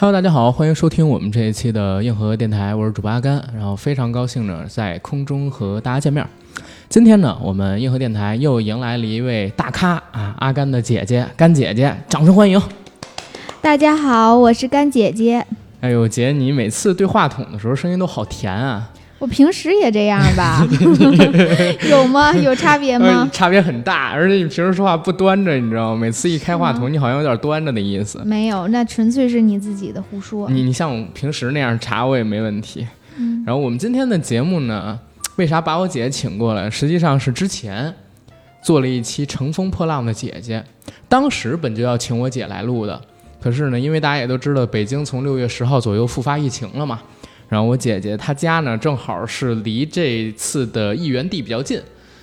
[0.00, 6.26] Hello，大家好，欢迎收听我们这一期的硬核电台，我是主播阿甘，然后非常高兴呢在空中和大家见面。
[6.88, 12.58] 今天呢，我们硬核电台又迎来了一位大咖啊，阿甘的姐姐甘姐姐，掌声欢迎！
[13.60, 15.46] 大家好，我是甘姐姐。
[15.82, 18.89] 哎呦，姐，你每次对话筒的时候声音都好甜啊！
[19.20, 20.66] 我平时也这样吧？
[21.90, 22.32] 有吗？
[22.32, 23.28] 有差别吗？
[23.30, 26.00] 差别很大，而且你平时说话不端着，你知道吗？
[26.00, 28.18] 每次一开话筒，你好像有点端着的意思。
[28.24, 30.48] 没有，那纯粹是你自己的胡说。
[30.48, 32.86] 你你像我平时那样查我也没问题。
[33.18, 33.44] 嗯。
[33.46, 34.98] 然后我们今天的节目呢，
[35.36, 36.70] 为啥把我姐请过来？
[36.70, 37.94] 实际上是之前
[38.62, 40.64] 做了一期《乘风破浪的姐姐》，
[41.10, 42.98] 当时本就要请我姐来录的，
[43.38, 47.00] 可是呢，因为大家也都知道，北京从六月十号左右复发疫情了嘛。
[47.50, 51.80] 然后我姐姐她家呢，正好是离这次的议源地比较近，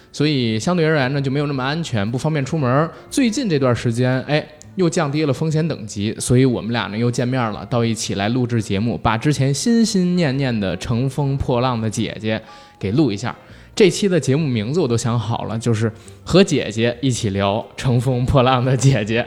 [0.10, 2.90] 所以相对而言呢就没有那么安全，不方便出门。
[3.10, 4.42] 最近这段时间，哎，
[4.76, 12.38] 又降低了风险等级，所以我们俩呢又见面了，到一起来录制节目，把之前心心念念的《乘风破浪的姐姐》
[12.80, 13.36] 给录一下。
[13.76, 15.92] 这期的节目名字我都想好了，就是
[16.24, 19.22] 和姐姐一起聊《乘风破浪的姐姐》。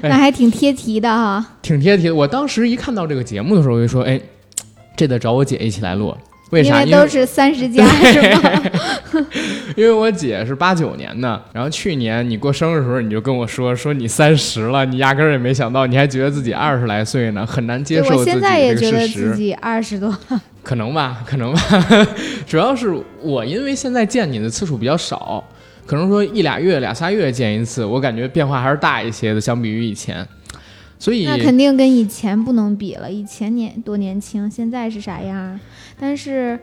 [0.02, 2.14] 那还挺贴题的哈，挺贴题的。
[2.14, 4.18] 我当时一看到这个节目的时候，我就说，哎。
[4.98, 6.12] 这得找我姐一起来录，
[6.50, 6.82] 为啥？
[6.82, 8.62] 因为都是三十加，是吗？
[9.76, 18.16] 因为我姐是八九年的，然后去年你过生日的时候，你就跟我说说你三十了，你压根儿也没想到，你还觉得自己二十来岁呢，很难接受。
[18.16, 20.12] 我现在也觉得自己二十多，
[20.64, 21.60] 可能吧，可能吧。
[22.44, 25.44] 主要是我因为现在见你的次数比较少，
[25.86, 30.26] 可能说一俩月、俩仨月见一次，我感觉变化还是大一些的，相比于以前。
[30.98, 35.58] 所以那肯定跟以前不能比了，以前年多年轻，现在是啥样？
[35.98, 36.58] 但是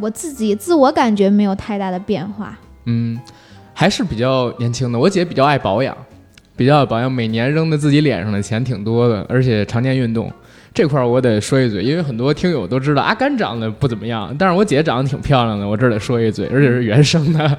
[0.00, 2.58] 我自己自我感觉没有太大的变化。
[2.84, 3.18] 嗯，
[3.72, 4.98] 还是比较年轻的。
[4.98, 5.96] 我姐比较爱保养，
[6.54, 10.30] 比较爱保养，每年扔在自己脸上的钱挺多的，而且常年运动。
[10.74, 17.58] 这块儿我得说一嘴，因为很多听友都知道阿甘长得不怎么样，但是我姐长得挺漂亮的，我这儿得说一嘴，而且是原生的。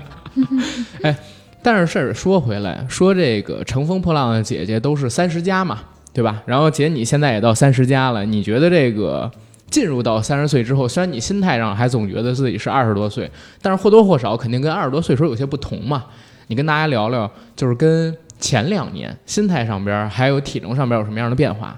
[1.01, 1.16] 哎。
[1.66, 5.80] 但是事儿说回来，说这个乘风破浪的姐姐都是三十加嘛，
[6.14, 6.44] 对吧？
[6.46, 9.31] 然后姐你现在也到三十加了，你觉得这个
[9.72, 13.31] 进入到三十岁之后，虽然你心态上还总觉得自己是二十多岁，
[13.64, 16.06] 但是或多或少肯定跟二十多岁时候有些不同嘛。
[16.46, 21.76] 你跟大家聊聊，就是跟前两年心态上边还有体重上边有什么样的变化？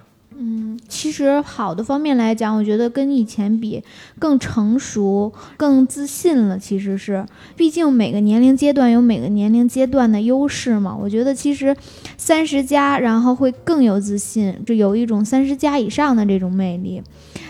[0.87, 3.83] 其实好的方面来讲，我觉得跟以前比
[4.17, 6.57] 更成熟、更自信了。
[6.57, 7.25] 其实是，
[7.55, 10.95] 毕竟每个年龄阶段有每个年龄阶段的优势嘛。
[10.95, 11.75] 我觉得其实
[12.17, 17.01] 三十加，然后会更有自信，就有一种三十加以上的这种魅力。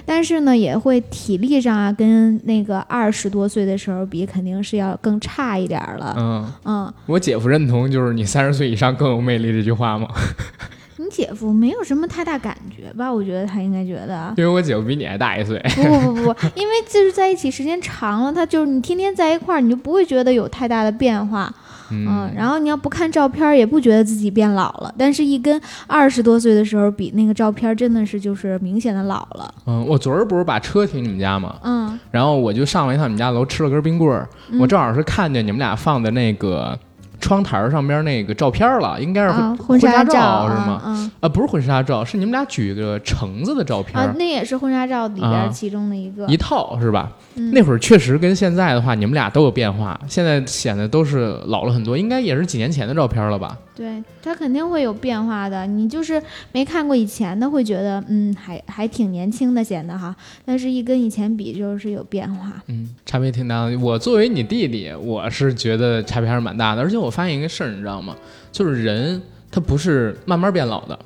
[0.06, 6.16] 但是呢，也会体力上啊，跟那个二十多岁的时候比，肯定是要更差一点了。
[6.18, 10.08] 嗯嗯，我姐夫认同就是你三十岁以上更有魅力这句话吗？
[11.08, 13.12] 你姐夫没有什么太大感觉吧？
[13.12, 15.58] 我觉得他应该觉得，因为我姐夫比你还大一岁。
[15.76, 21.54] 不不不不，因为就是在一起时间长了，他就是你天天在一块儿，你就不会觉得有太大的变化。
[21.90, 24.94] 嗯，然后你要不看照片，也不觉得自己变老了。
[24.98, 29.54] 但是，一跟二十多岁的时候比，那个照片真的是就是明显的老了。
[29.66, 31.56] 嗯，我昨儿不是把车停你们家吗？
[31.64, 34.28] 嗯，然后我就上了一趟你们家楼，吃了根冰棍儿。
[34.60, 36.78] 我正好是看见你们俩放的那个。
[37.20, 41.12] 窗台上边那个照片了，应该是婚纱照是吗？
[41.20, 44.00] 啊，不是婚纱照，是你们俩举个橙子的照片。
[44.00, 47.12] 啊，那也是婚纱照里边其中的一个一套是吧？
[47.52, 53.58] 那会儿确实跟现在的话，你们俩都有变化，现在显得都是老了很多，应该也是几年前的照片了吧？
[53.76, 56.20] 对他肯定会有变化的，你就是
[56.52, 63.78] 没看过以前的，会觉得嗯，还还挺年轻的显得哈，但是一跟以前比就是有变化，嗯，差别挺大的。
[63.78, 68.16] 我作为你弟弟，我是觉得差别还是蛮大的，而且我我发现一个事儿，你知道吗？
[68.52, 71.00] 就是人他不是慢慢变老的，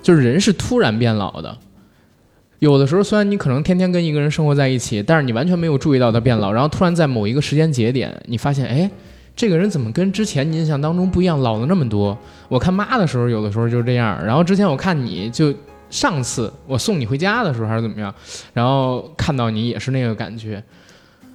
[0.00, 1.58] 就是人是突然变老的。
[2.60, 8.90] 有的时候虽然你可能天天跟一个人生活在一起，但是你完全没有注意到他变老，然后突然在某一个时间节点，你发现哎。
[9.36, 12.18] 这个人怎么跟之前你印象当中不一样，老了那么多？
[12.48, 14.22] 我看妈的时候，有的时候就是这样。
[14.22, 15.54] 然后之前我看你就
[15.88, 18.14] 上次我送你回家的时候还是怎么样，
[18.52, 20.62] 然后看到你也是那个感觉。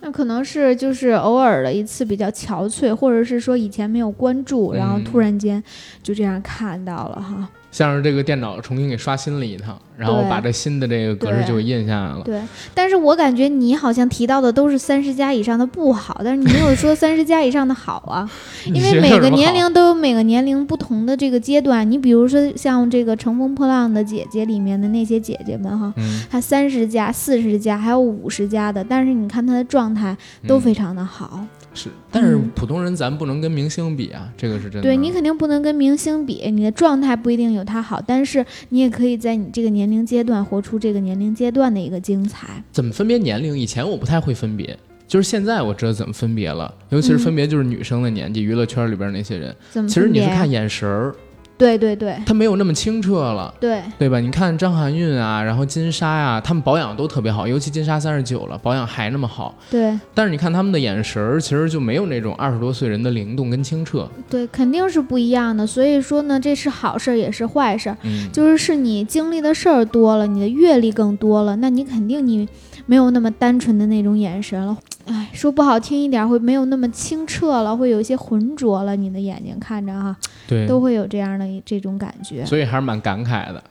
[0.06, 5.62] 那可能是就是偶尔的一次比较憔悴，或者是说以前没有关注，然后突然间
[6.04, 7.50] 就这样看到了哈。
[7.76, 12.22] 像是这个电脑重新给刷新了一趟，然后把这新的这个格式就印下来了。
[12.24, 12.42] 对，
[12.74, 18.32] 但是我感觉你好像提到的都是三十加以上的不好，但是你没有说三十加以上的好啊，
[18.74, 21.92] 因为每个年龄都有每个年龄不同的这个阶段。
[21.92, 25.94] 你比如说像这个《乘风破浪的姐姐》里面的那些姐姐们哈，
[26.32, 30.16] 她三十加、四十加，还有五十加的，但是你看她的状态
[30.48, 31.46] 都非常的好。
[31.76, 34.82] 是，但是普通人咱不能跟明星比啊，这个是真的。
[34.82, 42.64] 对你肯定不能跟明星比，你的状态不一定有他好，但是你也可以在你这个年龄阶段活出这个年龄阶段的一个精彩。
[42.72, 43.60] 怎么分别年龄？
[43.60, 44.78] 以前我不太会分别，
[45.08, 49.56] 就是现在我知道怎么分别了，尤其是分别就是女生的年纪，娱乐圈里边那些人，
[49.88, 51.14] 其实你是看眼神儿。
[51.58, 54.20] 对对对，它没有那么清澈了，对对吧？
[54.20, 59.58] 你看张含韵啊，然后金莎呀，他们保养都特别好，尤其金莎三十九了，保养还那么好。
[59.72, 64.10] 对，但是你看他们的眼神儿，其实就没有那种二十多岁人的灵动跟清澈。
[64.30, 65.66] 对，肯定是不一样的。
[65.66, 67.98] 所以说呢，这是好事儿，也是坏事儿。
[68.04, 72.48] 嗯，就是是你经历的事儿多了，你的阅历更多了，那你肯定你
[72.86, 74.78] 没有那么单纯的那种眼神了。
[75.06, 78.96] 哎，说不好听一点，会没有那么清澈了，会有一些浑浊了。
[78.96, 80.16] 你的眼睛看着哈，
[80.48, 83.64] 对，都会有这样的这种感觉，所以还是蛮感慨的。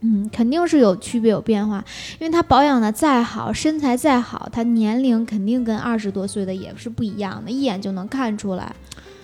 [0.00, 1.84] 嗯，肯定是有区别有变化，
[2.18, 8.74] 因为他保养的再好，身材再好，他年龄肯定跟二十多岁的也是不一样的，一眼就能看出来。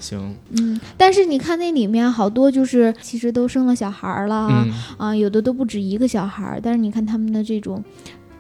[0.01, 4.67] 行，嗯，但是你看那里面好多就是其实都生了小孩了啊，
[4.99, 7.83] 啊，有的都不止一个小孩，但是你看他们的这种。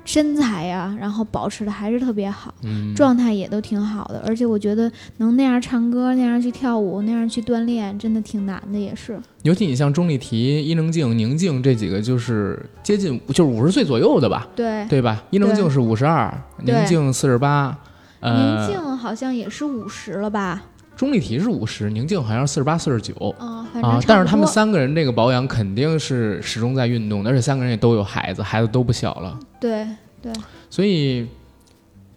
[0.04, 2.54] 身材呀，然后保持的还是特别好，
[2.94, 4.22] 状态也都挺好的。
[4.26, 9.18] 而且我觉得能那样唱歌、那样去跳舞、那样去锻炼，真的挺难的，也是。
[9.42, 14.46] 尤其你像钟丽缇、伊能静、宁静这几个，就是接近就是五十岁左右的吧？
[14.54, 15.22] 对，对吧？
[15.30, 17.76] 伊能静是五十二，宁静四十八，
[18.20, 20.62] 宁静好像也是五十了吧？
[20.96, 23.66] 钟丽缇是五十，宁静好像是四十八、四十九啊，
[24.06, 29.38] 但是他们三个人这个保养肯定是始终在运动的，而且三个人也都有孩子，孩子都不小了。
[29.60, 29.86] 对
[30.22, 30.32] 对，
[30.70, 31.26] 所以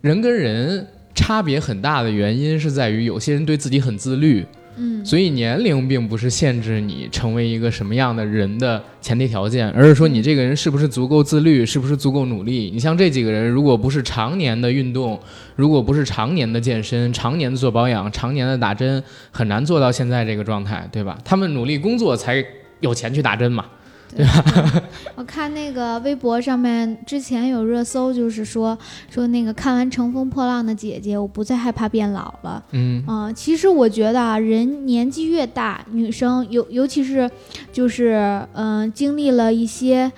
[0.02, 0.86] 人跟人
[1.16, 4.46] 差别很大的原因是在于有些人对自己很自律。
[5.04, 12.70] 所以年龄并不是限制你成为一个什么样的人的前提条件，而是说你这个人是不是足够自律，是不是足够努力。
[12.72, 15.20] 你像这几个人，如果不是常年的运动，
[15.56, 21.18] 如果不是常年的健身，常年的做保养，常年的打针，很难做到现在这个状态，对吧？
[21.26, 22.44] 他们努力工作才
[22.80, 23.66] 有钱去打针嘛。
[24.16, 24.84] 对吧？
[25.16, 28.78] 我看那个微博上面之前有热搜，就是说
[29.10, 32.64] 说那个看完《乘风破浪的姐姐》，我不再害怕变老了。
[32.72, 37.30] 嗯啊，其实我觉得啊，人年纪越大，女生尤尤其是
[37.72, 40.12] 就是嗯，经历了一些。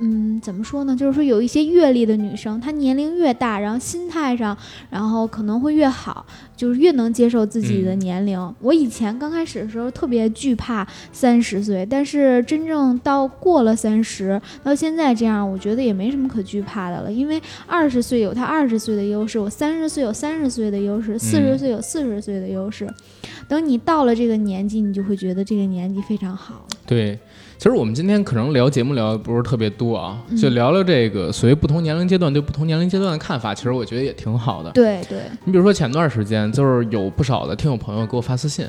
[0.00, 0.96] 嗯，怎么说呢？
[0.96, 4.54] 就是说有一些阅历的女生，她年龄越大，然后心态上，
[4.90, 6.26] 然后可能会越好，
[6.56, 8.54] 就是越能接受自己的年龄。
[8.60, 17.12] 我以前刚开始的时候特别惧怕三十岁，但是真正到过了三十，到现在这样，我觉得也没什么可惧怕的了。
[17.12, 22.88] 因为二十岁有他二十岁的优势，我三十岁有三十岁的优势，四十岁有四十岁的优势。
[23.48, 26.66] 等你到了这个年纪，你就会觉得这个年纪非常好。
[26.86, 27.18] 对。
[27.56, 34.70] 其实我们今天可能聊节目聊的不是特别多啊，就聊聊这个所谓不同年龄阶段对不同年龄阶段的看法，其实我觉得也挺好的。
[34.72, 38.66] 对对，你比如说前段时间就是有不少的听友朋友给我发私信，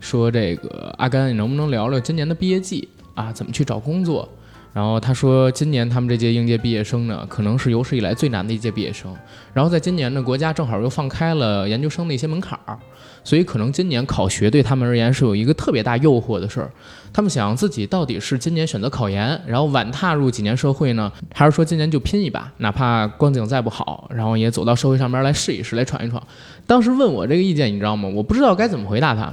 [0.00, 4.26] 说这个阿甘，你能不能聊聊今年的毕业季啊，怎么去找工作？
[4.72, 9.12] 然后他说，今年他们这届应届毕业生呢，可能是有史以来最难的一届毕业生。
[9.52, 12.78] 然后在今年呢，国家正好又放开了研究生的一些门槛儿，
[13.24, 16.70] 所以可能今年考学对他们而言是有一个特别大诱惑的事儿。
[17.12, 26.22] 他们想自己到底是今年选择考研，然后晚踏入几年社会呢，还是说今年就拼一把，哪怕光景再不好，然后也走到社会上边来试一试，来闯一闯。
[26.66, 28.08] 当时问我这个意见，你知道吗？
[28.14, 29.32] 我不知道该怎么回答他。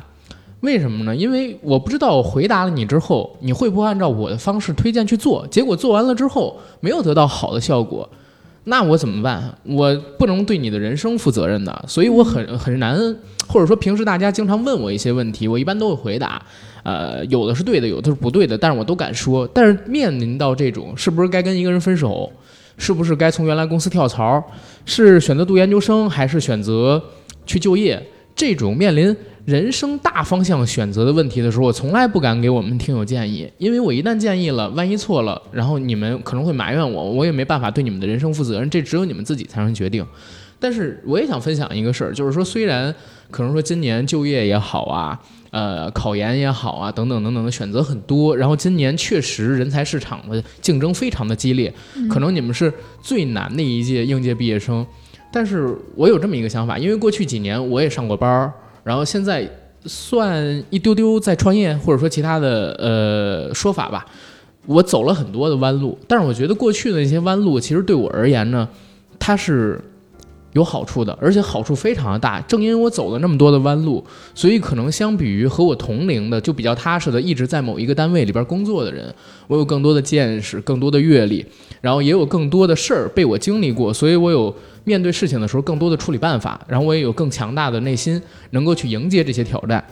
[0.61, 1.15] 为什么呢？
[1.15, 5.45] 因为我不知道我回答了你之后，你会不会按照我的方式推荐去做？
[5.47, 8.09] 结果做完了之后没有得到好的效果，
[8.63, 9.53] 那我怎么办？
[9.63, 12.97] 我不能对你的人生负责任的，所以我很很难，
[13.47, 16.41] 或者说平时大家经常问我一些问题，我一般都会回答。
[16.85, 19.47] 呃，有的是对的，有的是不对的，但是我都敢说。
[19.47, 22.31] 但是面临到这种，是不是该跟一个人分手？
[22.77, 24.43] 是不是该从原来公司跳槽？
[24.85, 27.03] 是选择读研究生，还是选择
[27.47, 27.99] 去就业？
[28.35, 29.15] 这种面临。
[29.45, 40.03] 人生大方向选择的问题的时候，我从来不敢给我们听友建议，因为我一旦建议了，万一错了，然后你们可能会埋怨我，我也没办法对你们的人生负责任，这只有你们自己才能决定。
[40.59, 42.91] 但是我也想分享一个事儿，就是说，虽然
[43.29, 45.19] 可能说今年就业也好啊，
[45.55, 51.73] 呃，考研也好啊，等等等等的选择很多，然后今年确实人才市场的竞争非常的激烈，
[52.09, 54.85] 可能你们是最难的一届应届毕业生，
[55.31, 58.51] 但是我有这么一个想法，因为过去几年我也上过班儿。
[58.83, 59.49] 然后现在
[59.85, 64.05] 算一丢丢在创业，或者说其他的呃说法吧。
[64.65, 68.67] 我走了很多的弯路，但是我觉得过去的那些弯路，其实对我而言呢，
[69.17, 69.79] 它是
[70.55, 72.41] 有好处的，而且好处非常的大。
[72.41, 79.13] 正因为我走了那么多的弯路，所以可能相比于和我同龄的就比较踏实的，一直在某一个单位里边工作的人，
[79.47, 81.45] 我有更多的见识、更多的阅历，
[81.81, 88.21] 然后也有更多的事儿被我经历过，所以我有面对事情的时候更多的处理办法，然后我也有更强大的内心，
[88.51, 89.83] 能够去迎接这些挑战。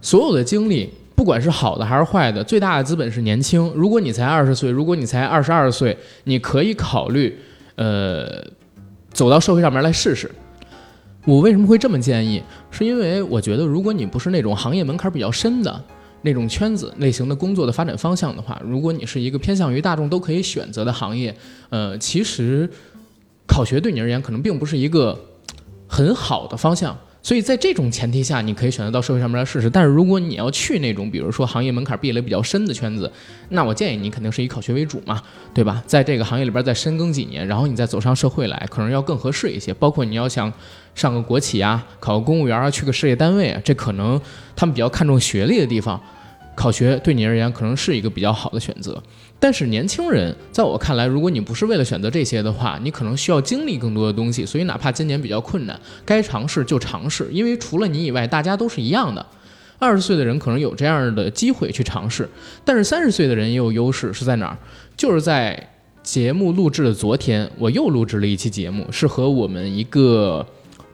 [0.00, 0.90] 所有的经历。
[1.16, 3.72] 不管是好的还是坏的，最大的资本是年轻。
[3.74, 7.34] 如果你才二十岁，如果你才二十二岁，你可以考虑，
[7.76, 8.44] 呃，
[9.16, 10.30] 走到社会上面来试试。
[11.24, 12.42] 我为什么会这么建议？
[12.70, 15.82] 是因为我觉得，如果你不是那种行业门槛比较深的
[16.20, 21.34] 那种圈子类型的工作的发展方向的话，如果你是一个偏向于大众都可以选择的行业，
[21.70, 22.68] 呃，其实
[23.46, 25.18] 考学对你而言可能并不是一个
[25.88, 26.96] 很好的方向。
[27.26, 29.68] 所以在这种前提下，你可以选择到社会上面来试试。
[29.68, 33.10] 但是如果你要去那种，比如说行业门槛壁垒比较深的圈子，
[33.48, 35.20] 那我建议你肯定是以考学为主嘛，
[35.52, 35.82] 对吧？
[35.88, 39.74] 在这个行业里边再深耕几年，然后你再走上社会来，可能要更合适一些。
[39.74, 40.52] 包括你要想
[40.94, 44.20] 上个国企啊，考个公务员啊，去个事业单位啊，这可能
[44.54, 46.00] 他们比较看重学历的地方，
[46.54, 49.02] 考学对你而言可能是一个比较好的选择。
[49.38, 54.46] 但是年轻人，在我看来，如果你不是为了选择这些的话，你可能需要经历更多的东西。
[54.46, 59.24] 所以，哪怕今年比较困难，该尝试就尝试，因为除了你以外，大家都是一样的。
[59.78, 62.26] 二十岁的人可能有这样的机会去尝试，
[62.64, 64.56] 但是三十岁的人也有优势，是在哪儿？
[64.96, 65.70] 就是在
[66.02, 70.44] 节目录制的昨天，我又录制了一期节目，是和我们一个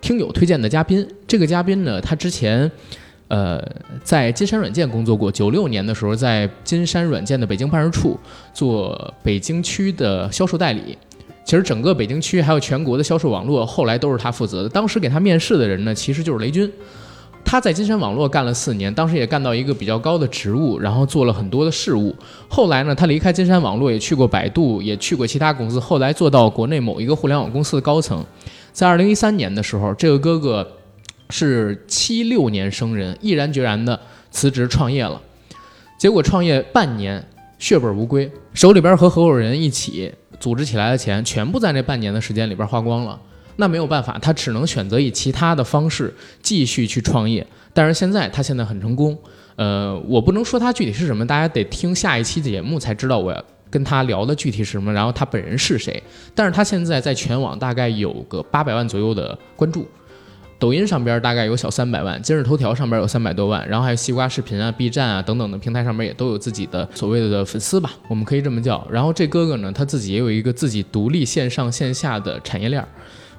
[0.01, 1.07] 听友推荐的嘉宾。
[1.29, 2.71] 这个嘉宾呢，他之前。
[3.33, 3.67] 呃，
[4.05, 8.21] 在金山软件工作过，九六年的时候在金山软件的北京办事处
[8.53, 10.99] 做北京区的销售代理。
[11.43, 14.69] 其实整个北京区还有全国的销售网络，后来都是他负责的。
[14.69, 16.71] 当时给他面试的人呢，其实就是雷军。
[17.43, 22.15] 他在金山网络干了四年，当时也干到一个比较高的职务，然后做了很多的事务。
[22.49, 28.23] 后来呢，他离开金山网络，也去过百度，也去过其他公司，后来做到国内某一个互联网公司的高层。
[28.75, 30.69] 在二零一三年的时候，这个哥哥。
[31.33, 33.99] 是七六年生人，毅然决然的
[34.31, 35.19] 辞职创业了，
[35.99, 37.27] 结果创业半年
[37.59, 43.19] 血本无归，手里边和合伙人一起组织起来的钱全部在那半年的时间里边花光了。
[43.57, 47.47] 那没有办法，他只能选择以其他的方式继续去创业。
[47.73, 49.17] 但是现在他现在很成功，
[49.57, 56.03] 呃，我不能说他具体是什么，大家得听下一期节目才知道我要跟他聊的具体是什么，然后他本人是谁。
[56.35, 59.87] 但是他现在在全网大概有个八百万左右的关注。
[60.63, 68.87] 抖音上边大概有小三百万，今日头条上边有三百多万，然后还有西瓜视频啊、B 站啊等等的平台上面也都有自己的所谓的粉丝吧，我们可以这么叫。
[68.89, 72.87] 然后这哥哥呢，他自己也有一个自己独立线上线下的产业链儿，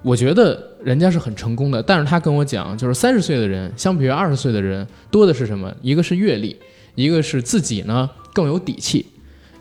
[0.02, 1.82] 我觉得人家是很成功的。
[1.82, 5.74] 但是他跟我讲，就是三十岁的人相比于二十岁的人多的是什么？
[5.82, 6.54] 一个是阅历，
[6.94, 9.06] 一个是自己呢更有底气。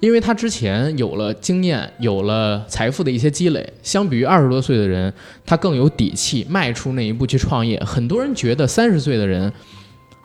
[0.03, 5.15] 因为他之前有了经验，有了财富的一些积累，相比于二十多岁的人，
[5.47, 7.81] 他更有底气迈出那一步去创业。
[7.85, 9.53] 很多人觉得三十岁的人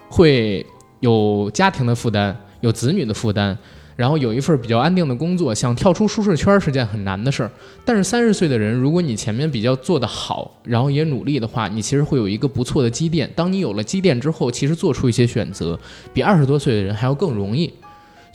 [0.10, 0.66] 会
[1.00, 3.56] 有家庭的负担，有子女的负担，
[3.96, 7.52] 然后有一份比较安定的工作，想跳出舒适圈是件很难的事儿。
[7.86, 13.32] 但是三十岁的人，如果你前面比较做得好，然后也努力的话，你其实会有一个不错的积淀。
[13.36, 15.80] 当你有了积淀之后，其实做出一些选择，
[16.12, 17.72] 比二十多岁的人还要更容易。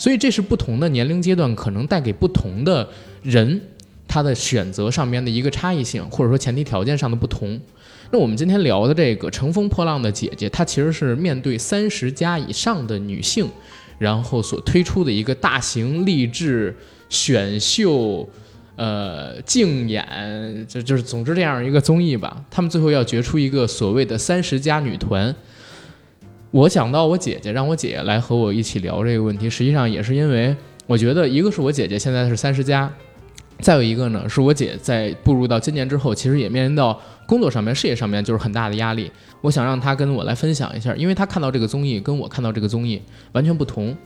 [0.03, 2.89] 所以这是不同的年龄阶段可能带给不同的
[3.23, 3.61] 人
[4.09, 7.61] 他的选择上面的一个差异性，或者说前提条件上的不同。
[8.11, 13.49] 那我们今天聊的这个《乘风破浪的姐姐》，她其实是面对三十加以上的女性，
[14.01, 16.77] 然后所推出的一个大型励志
[17.09, 18.29] 选秀，
[18.75, 22.45] 呃，竞演，就就是总之这样一个综艺吧。
[22.51, 25.33] 他们最后要决出一个所谓的三十加女团。
[26.53, 30.55] 我想到我姐姐，让我姐姐来和我一起聊这个问题，实际上也是因为
[30.87, 32.93] 我觉得，一个是我姐姐现在是三十加，
[33.61, 39.11] 再有一个呢，是我姐在步入到今年之后，其实也面临到工作上面、事业上面就是很大的压力。
[39.41, 43.01] 我想让她跟我来分享一下，因为她看到这个综艺跟我看到这个综艺
[43.33, 43.97] 完全不同。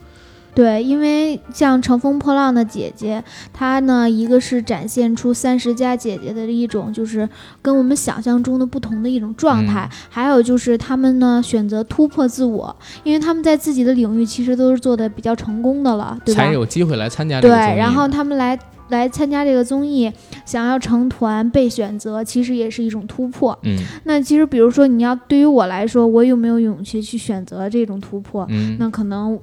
[0.57, 3.23] 对，因为像《乘风破浪的姐姐》，
[3.53, 7.29] 她呢，一个是展现出三十加姐姐的一种，就是
[7.61, 16.41] 跟我们想象中的不同的一种状态；还有就是她们呢选择突破自我，因为她们在自己的领域其实都是做的比较成功的了，对吧？
[16.41, 18.57] 才有机会来参加这个对，然后他们来
[18.89, 20.11] 来参加这个综艺，
[20.43, 23.55] 想要成团被选择，其实也是一种突破。
[23.61, 28.43] 嗯，那其实比如说你要对于我来说，我有没有勇气去选择这种突破？
[28.49, 29.39] 嗯，那可能。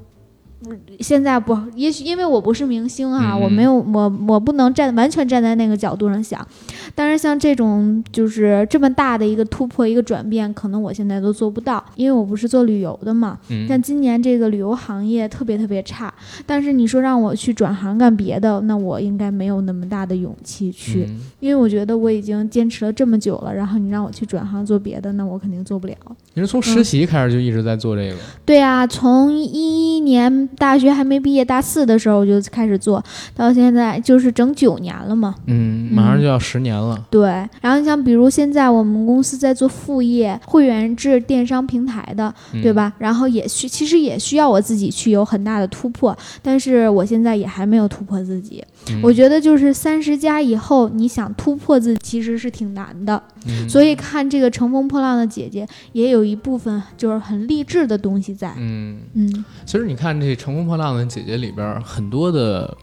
[1.00, 6.47] 现在不，也许因为我不是明星啊，嗯我没有我我不能站完全站在那个角度上想。
[6.94, 13.38] 但是像这种就是这么大的一个突破一个转变，可能我现在都做不到，因为我不是做旅游的嘛。
[13.49, 16.12] 嗯像今年这个旅游行业特别特别差，
[16.47, 25.94] 但是你说让我去转行干别的，那我应该没有那么大的勇气去，嗯因为我觉得我已经坚持了这么久了，然后你让我去转行做别的，那我肯定做不了。
[26.35, 28.16] 你是从实习开始就一直在做这个？
[28.44, 33.02] 对啊，从一一年大学还没毕业，大四的时候我就开始做，
[33.34, 35.34] 到现在就是整九年了嘛。
[35.46, 37.02] 嗯，马上就要十年了。
[37.11, 37.28] 对，
[37.62, 42.75] 然后你像比如现在我们公司在做副业会员制电商平台的，嗯对？
[42.75, 42.92] 吧？
[42.99, 48.62] 然后也需其实也需要我自己去有很大的突破，但是我现在也还没有突破自己。
[48.90, 53.23] 嗯我觉得就是三十加以后，你想突破自己其实是挺难的。
[53.46, 58.52] 嗯所以看这个乘风破浪的姐姐，也有一部分就是很励志的东西在。
[58.58, 62.77] 嗯，嗯其实你看这《乘风破浪的姐姐》里边很多的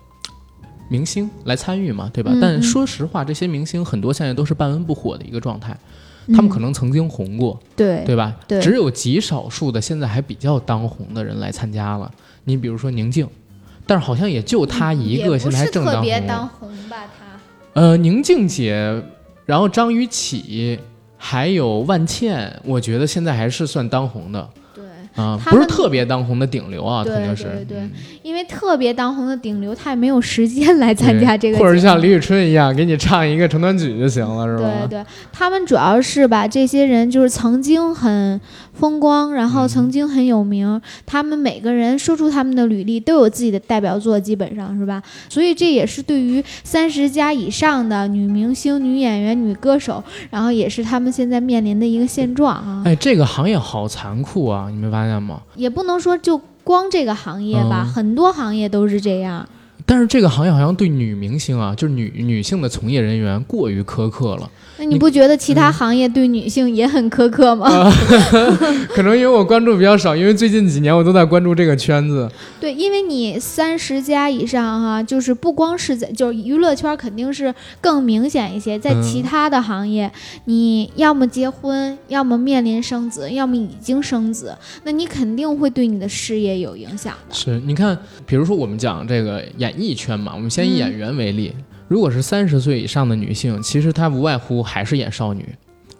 [0.89, 2.33] 明星来参与嘛，对吧？
[2.41, 5.77] 但说实话，这些明星很多现在都是半温不火的一个状态，
[6.29, 8.35] 他们可嗯能曾经红过，对对吧？
[8.47, 12.11] 对只有极少数的现在还比较当红的人来参加了。
[12.45, 13.27] 你比如说宁静，
[13.85, 16.03] 但是好像也就她一个现在还正也不是特当红。
[16.03, 16.97] 别当红吧？
[17.19, 19.03] 她呃，宁静姐，
[19.45, 20.79] 然后张雨绮，
[21.15, 24.60] 还有万茜，我觉得现在还是算当红的对，
[25.15, 27.43] 啊、不是特别当红的顶流啊，对肯定是。
[27.43, 27.91] 对对嗯
[28.23, 34.71] 因为特别当红的顶流，他也没有时间来参加这个，或者像李宇春一样，给你唱一个成团曲就行了，是吧？
[34.87, 38.39] 对对，他们主要是吧，这些人就是曾经很
[38.73, 45.01] 风光，然后嗯曾经很有名，他们每个人说出他们的履历都有自己的代表作，基本上是吧？
[45.27, 52.83] 所以这也是对于三十加以上的女明星、女演员、女歌手，然后也是他们现在面临的一个现状啊。
[52.85, 55.41] 哎，这个行业好残酷啊，你没发现吗？
[55.55, 59.47] 也不能说就光这个行业吧，嗯很多行业都是这样。
[59.85, 64.49] 但是这个行业好像对女明星啊，就是女女性的从业人员过于苛刻了。
[64.81, 67.69] 那你不觉得其他嗯行业对女性也很苛刻吗？
[68.89, 72.27] 可能因为我关注比较少，因为最近几年我都在关注这个圈子。
[72.59, 80.11] 对，因为你三十加以上哈、就是不光是在就是娱乐圈肯定是更明显一些，在嗯其他的行业，
[80.45, 87.35] 你要么结婚，要么面临生子，要么已经生子，那你肯定会对你的事业有影响的。
[87.35, 87.95] 是，你看，
[88.25, 91.53] 比如说我们讲这个演艺圈嘛，我们先以嗯演员为例，
[91.91, 95.45] 如果是三十岁以上的女性，其实她无外乎还是演少女。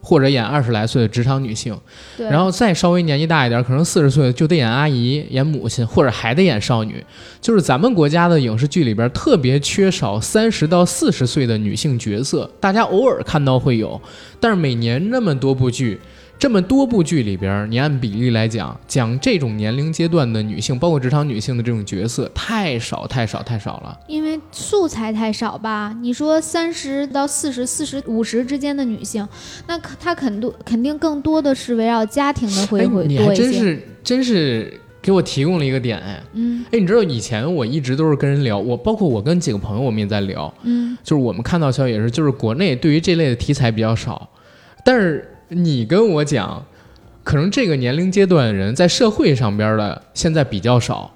[0.04, 1.78] 或者演二十来岁的职场女性，
[2.18, 7.06] 然后再稍微年纪大一点，可能四十岁就得演阿姨、演母亲，或者还得演少女。
[7.40, 14.02] 就是咱们国家的影视剧里边特别缺少三十到四十岁的女性角色，大家偶尔看到会有，
[14.40, 16.00] 但是每年那么多部剧，
[16.42, 23.96] 这么多部剧里边，你按比例来讲，讲这种年龄阶段的女性，包括职场女性的这种角色，太少太少太少了。
[24.08, 25.96] 因为素材太少吧？
[26.02, 29.24] 你说三十到四十、四十五十之间的女性，
[29.68, 33.36] 那她肯多肯定更多的是围绕家庭的会哎，会你还。
[33.36, 36.24] 真是真是给我提供了一个点，哎。
[36.34, 44.28] 嗯哎，你知道以前我一直都是跟人聊，我包括我跟几个朋友，我们也在聊，嗯，就是我们看到消息也是，就是国内对于这类的题材比较少，
[44.84, 46.66] 但是你跟我讲，
[47.26, 51.14] 可能这个年龄阶段的人在社会上边的现在比较少，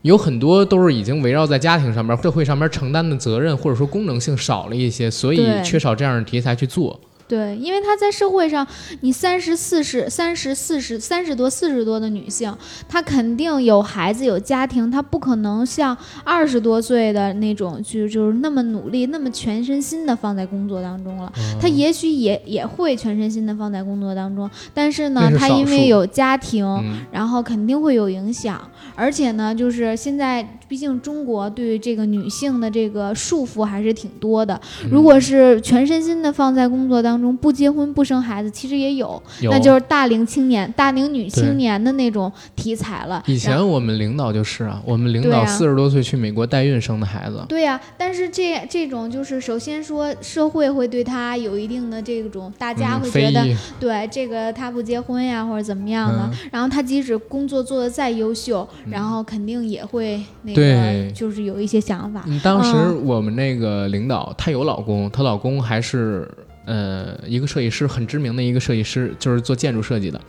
[0.00, 6.98] 有很多都是已经围绕在家庭上边、社会上边承担的责任或者说功能性少了一些，所以缺少这样的题材去做。
[7.26, 8.66] 对，因为她在社会上，
[9.00, 12.54] 你三十四十、三十四十、三十多、四十多的女性，
[12.88, 21.32] 她肯定有孩子有家庭，她不可能像二十多岁的那种，就就是那么努力、那么全身心的放在工作当中了。
[21.36, 28.60] 嗯她也许也也会全身心的放在工作当中，但是呢她因为有家庭，嗯，然后肯定会有影响，
[28.94, 34.54] 而且呢，就是现在毕竟中国对于这个女性的这个束缚还是挺多的。
[34.82, 39.50] 嗯如果是全身心的放在工作当中，不结婚不生孩子，其实也有，有。
[39.50, 43.22] 那就是大龄青年、大龄女青年的那种题材了。
[43.26, 56.48] 以前我们领导就是啊，我们领导四十多岁去美国代孕生的孩子，对呀、但是这这种就是首先说社会会对他有一定的这种，大家嗯，会觉得、对这个他不结婚呀或者怎么样的，嗯。
[56.52, 58.92] 然后他即使工作做得再优秀，嗯。
[58.92, 61.12] 然后肯定也会那个对。
[61.14, 62.24] 就是有一些想法。
[62.26, 63.04] 嗯，当时嗯。
[63.04, 66.28] 我们那个领导，她有老公，她老公还是
[66.64, 70.20] 呃一个设计师，很知名的一个设计师，就是做建筑设计的。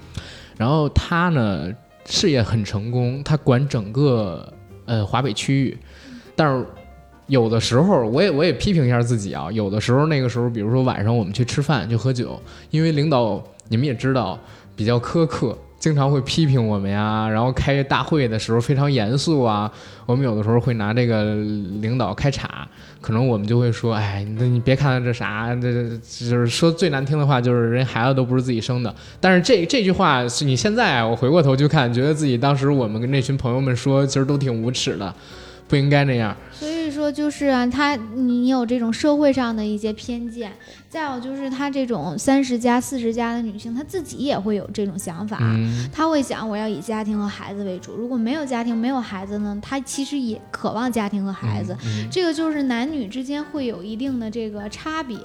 [0.57, 1.71] 然后他呢
[2.05, 4.51] 事业很成功，他管整个
[4.85, 5.77] 呃华北区域，
[6.35, 6.65] 但是。
[7.27, 9.51] 有的时候，我也我也批评一下自己啊。
[9.51, 14.39] 有的时候，那个时候，比如说晚上我们去吃饭去喝酒，因为领导你们也知道
[14.75, 19.71] 比较苛刻，经常会批评我们呀，然后开大会的时候非常严肃啊。
[20.05, 21.35] 我们有的时候会拿这个
[21.81, 22.67] 领导开叉，
[23.01, 25.89] 可能我们就会说：“哎，你你别看这啥，这这
[26.29, 35.13] 就是说最难听的话，就是人孩子都不是自己生的。”但是这这句话你现在我回过头去看，觉得自己当时我们跟那群朋友们说，其实都挺无耻的，
[35.67, 36.35] 不应该那样。
[36.51, 40.51] 所以说，就是啊，他你有这种社会上的一些偏见。
[40.95, 45.37] 再有就是她这种三十加、四十加的女性，她自己也会有这种想法，
[45.91, 47.97] 她会想我要以家庭和孩子为主。
[47.97, 51.75] 如果没有家庭、没有孩子呢，她其实也渴望家庭和孩子。
[52.09, 55.17] 这个就是男女之间会有一定的这个差别。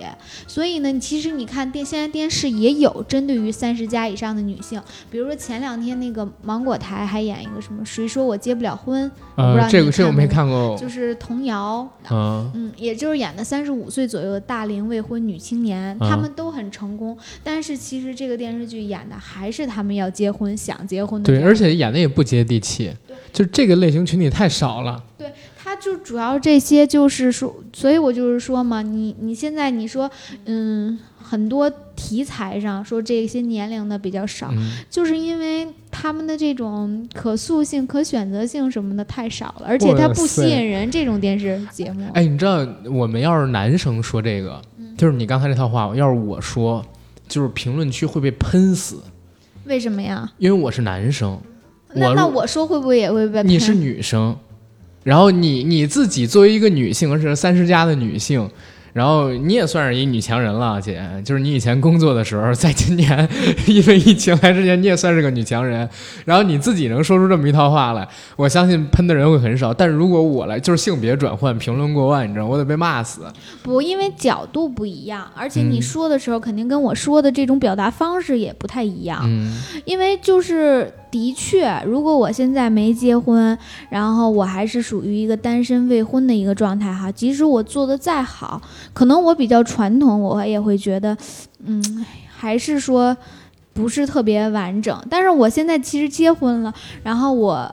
[0.48, 9.09] 所以呢，其实你看电现在电视也有针对于三十加以上的女性，比如说前两天那个芒果台还演一个什么谁说我结不了婚？
[9.37, 15.60] 呃，这个这我没看过，就是童谣，嗯，也就是演的三十五岁左右的大龄未婚女青。
[15.62, 21.27] 年他们都很成功，但是其实这个电视剧演的还是他们要结婚、想结婚的。
[21.27, 22.90] 对，而且演的也不接地气。
[23.33, 25.03] 就这个类型群体太少了。
[25.16, 30.11] 对，他就主要这些，就是说，所以我就是说嘛，你你现在你说，
[30.46, 34.53] 嗯，很多题材上说这些年龄的比较少，
[34.90, 40.90] 就是因为他们的这种可塑性、可选择性什么的太少了，而且它不吸引人。
[40.90, 44.61] 这种电视节目，哎，你知道，我们要是男生说这个。
[45.00, 46.84] 就是你刚才那套话，要是我说，
[47.26, 48.98] 就是评论区会被喷死。
[49.64, 50.30] 为什么呀？
[50.36, 51.40] 因为我是男生。
[51.94, 53.42] 那那我说会不会也会被？
[53.42, 54.36] 你是女生，
[55.02, 58.46] 然后你你自己作为一个女性，而且是三十加的女性。
[58.92, 63.29] 然后你也算是一女强人了，姐，就是你以前工作的时候，在今年
[63.66, 65.88] 因为疫情来之前，你也算是个女强人。
[66.24, 69.72] 然后你自己能说出这么一套话来，我相信喷的人会很少。
[69.72, 73.22] 但是如果我来，就是性别转换，评论过万，你知道，我得被骂死。
[73.62, 79.20] 不，因为角度不一样，而且你说的时候，肯定跟我说的这种表达方式也不太一样。
[79.24, 80.92] 嗯，因为就是。
[81.11, 83.57] 的确，如果我现在没结婚，
[83.88, 88.61] 然后我还是属于一个单身未婚的一个状态哈，即使我做的再好，
[88.92, 91.16] 可能我比较传统，我也会觉得，
[91.64, 93.16] 嗯，还是说
[93.73, 94.99] 不是特别完整。
[95.11, 97.70] 但是我现在其实结婚了，然后我。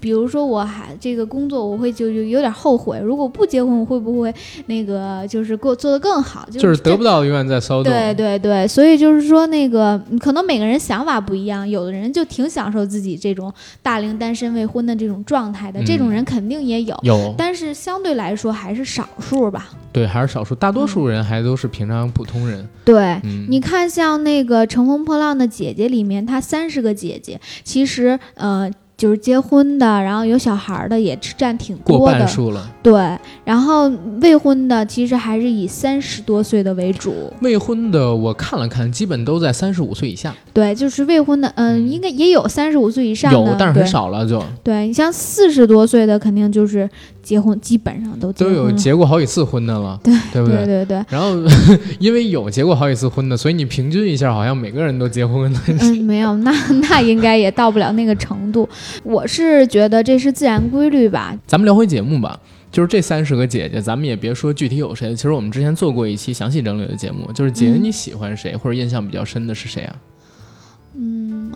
[0.00, 2.98] 比如说，我还这个工作，我会就就有点后悔。
[3.02, 4.32] 如果不结婚，我会不会
[4.66, 6.48] 那个就是过做得更好？
[6.50, 7.92] 就是得不到永远在骚动。
[7.92, 16.98] 对对对，所以就是说，那个可能每个人想法不一样，有的人就挺享受自己这种大龄单身未婚的这种状态的，这种人肯定也有。
[17.02, 19.68] 有，但是相对来说还是少数吧。
[19.92, 22.66] 对，还是少数，大多数人还都是平常普通人。
[22.84, 28.70] 对，你看像那个《乘风破浪的姐姐》里面，她三十个姐姐，其实呃。
[28.98, 32.68] 就是结婚的，然后有小孩的也占挺多的，过半数了。
[32.82, 33.88] 对，然后
[34.20, 37.32] 未婚的其实还是以三十多岁的为主。
[37.40, 40.34] 未婚的我看了看，基本都在三十五岁以下。
[40.52, 44.42] 对，就是未婚的，嗯，应该也有三十五岁以上的，有，但是很少了就。
[44.64, 46.90] 对你像四十多岁的，肯定就是
[47.28, 50.56] 结婚，基本上都都有结过好几次婚的了， 对对不对？
[50.56, 51.04] 对对对。
[51.10, 51.36] 然后
[52.00, 55.60] 因为有结过好几次婚的，所以你平均一下，好像每个人都结婚了。
[55.66, 56.50] 嗯，没有，那
[56.88, 58.66] 那应该也到不了那个程度。
[59.04, 61.36] 我是觉得这是自然规律吧。
[61.46, 62.40] 咱们聊回节目吧，
[62.72, 65.14] 就是这三十个姐姐，咱们也别说具体有谁。
[65.14, 69.94] 其实我们之前做过一期详细整理的节目，就是姐姐你喜欢谁，或者印象比较深的是谁啊？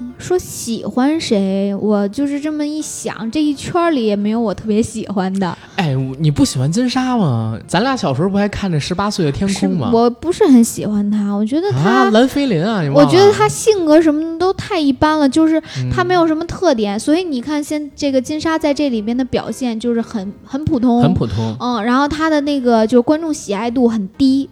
[0.00, 5.56] 嗯，说喜欢谁，我就是这么一想，这一圈里也没有我特别喜欢的。
[5.76, 7.58] 哎，你不喜欢金莎吗？
[7.66, 9.90] 咱俩小时候不还看着《十八岁的天空》吗？
[9.92, 16.98] 我不是很喜欢她，我觉得她蓝菲林啊，我觉得她性格什么的都太一般了，就是她没有什么特点。
[16.98, 21.56] 所以你看，现这个金莎在这里边的表现就是很很普通，很普通。
[21.60, 24.48] 嗯，然后她的那个就是观众喜爱度很低。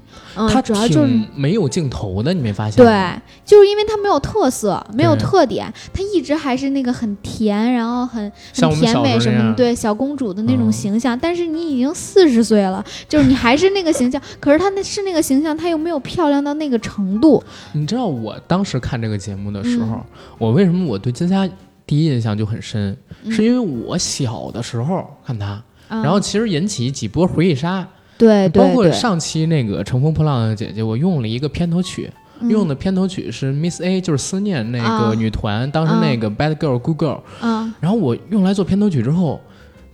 [0.52, 2.84] 他主要就是没有镜头的，你没发现？
[2.84, 3.10] 对，
[3.44, 11.18] 就是因为他没有特色，没有特点，她一直还是那个很甜，然后很很甜美什么，对小公主的那种形象。
[11.18, 17.42] 但是你已经四十岁了，就是你还是那个形象，可是她那是那个形象，她又没有漂亮到那个程度。
[17.72, 20.04] 你知道我当时看这个节目的时候，
[20.38, 21.48] 我为什么我对金莎
[21.86, 22.96] 第一印象就很深？
[23.28, 27.86] 是因为我小的时候看她，然后其实引起几波回忆杀。
[28.16, 32.10] 对，包括上期那个《乘风破浪的姐姐》，我用了一个片头曲，
[32.48, 37.20] 用的片头曲是 Miss A，就是思念那个女团，当时那个 Bad Girl Good Girl。
[37.42, 39.40] 嗯，然后我用来做片头曲之后，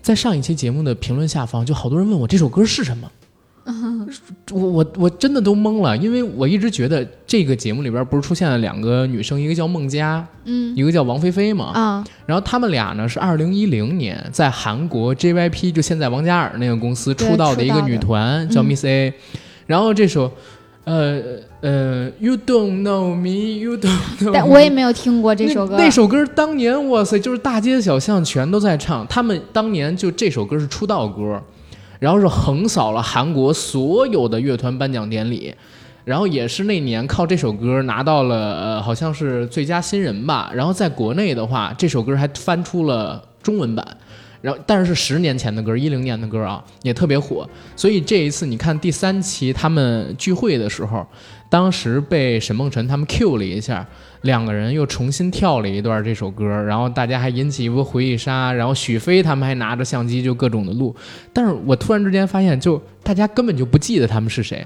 [0.02, 3.11] 在上一期节目的评论下方，就好多人问我这首歌是什么。
[4.52, 19.12] 我我我真的都懵了，因为我一直觉得这个节目里边不是出现了两个女生，一个叫孟佳，嗯，一个叫王菲菲嘛，啊，然后他们俩呢是二零一零年在韩国 JYP，就现在王嘉尔那个公司出道的一个女团叫 Miss A，
[19.66, 20.30] 然后这首
[20.87, 21.20] 呃
[21.62, 24.31] 呃，You don't know me, you don't know。
[24.33, 25.77] 但我也没有听过这首歌。
[25.77, 29.05] 那首歌当年，哇塞，就是大街小巷全都在唱。
[29.09, 31.42] 他们当年就这首歌是出道歌，
[31.99, 35.53] 然后是横扫了韩国所有的乐团颁奖典礼，
[36.05, 40.53] 然后也是那年靠这首歌拿到了呃，好像是最佳新人吧。
[40.55, 43.85] 然后在国内的话，这首歌还翻出了中文版。
[44.46, 47.44] 然后，但是是十年前的歌，一零年的歌啊，也特别火。
[47.74, 51.04] 所以这一次，你看第三期他们聚会的时候，
[51.50, 53.85] 当时被沈梦辰他们 Q 了一下，
[54.20, 60.94] 两个人又重新跳了一段这首歌，然后大家还引起一波回忆杀，然后许飞他们还拿着相机就各种的录。
[61.32, 64.64] 但是我突然之间发现，就大家根本就不记得他们是谁。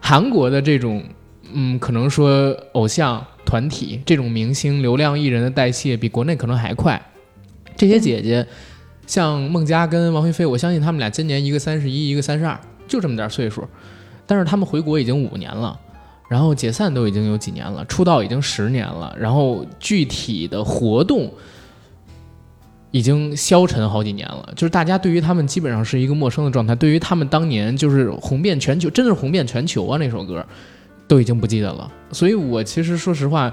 [0.00, 1.04] 韩国的这种，
[1.52, 6.98] 嗯，可能说偶像团体这种明星流量艺人的代谢比国内可能还快，
[7.76, 8.46] 这些姐姐。
[9.06, 13.62] 像孟佳跟王菲菲，我相信他们俩今年一个三十一，一个三十二，就这么点岁数。
[14.26, 15.78] 但是他们回国已经五年了，
[16.30, 21.30] 然后解散都已经有几年了，出道已经十年了，然后具体的活动
[22.90, 24.50] 已经消沉好几年了。
[24.56, 29.98] 就是大家对于他们基本上是一个陌生的状态，对于他们当年就是红遍全球，真的是红遍全球啊！
[29.98, 30.42] 那首歌
[31.06, 31.92] 都已经不记得了。
[32.10, 33.52] 所以我其实说实话，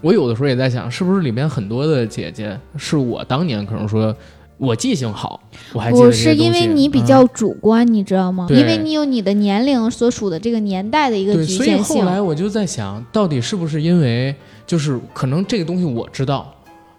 [0.00, 4.16] 我有的时候也在想，是不是里面很多的姐姐是我当年可能说。
[4.58, 5.40] 我记性好，
[5.72, 8.46] 我还记得不是因为你比较主观，你知道吗？
[8.50, 11.84] 因为你有你的年龄所属的这个年代的一个局限性。
[11.84, 14.34] 所以后来我就在想，到底是不是因为
[14.66, 16.52] 就是可能这个东西我知道，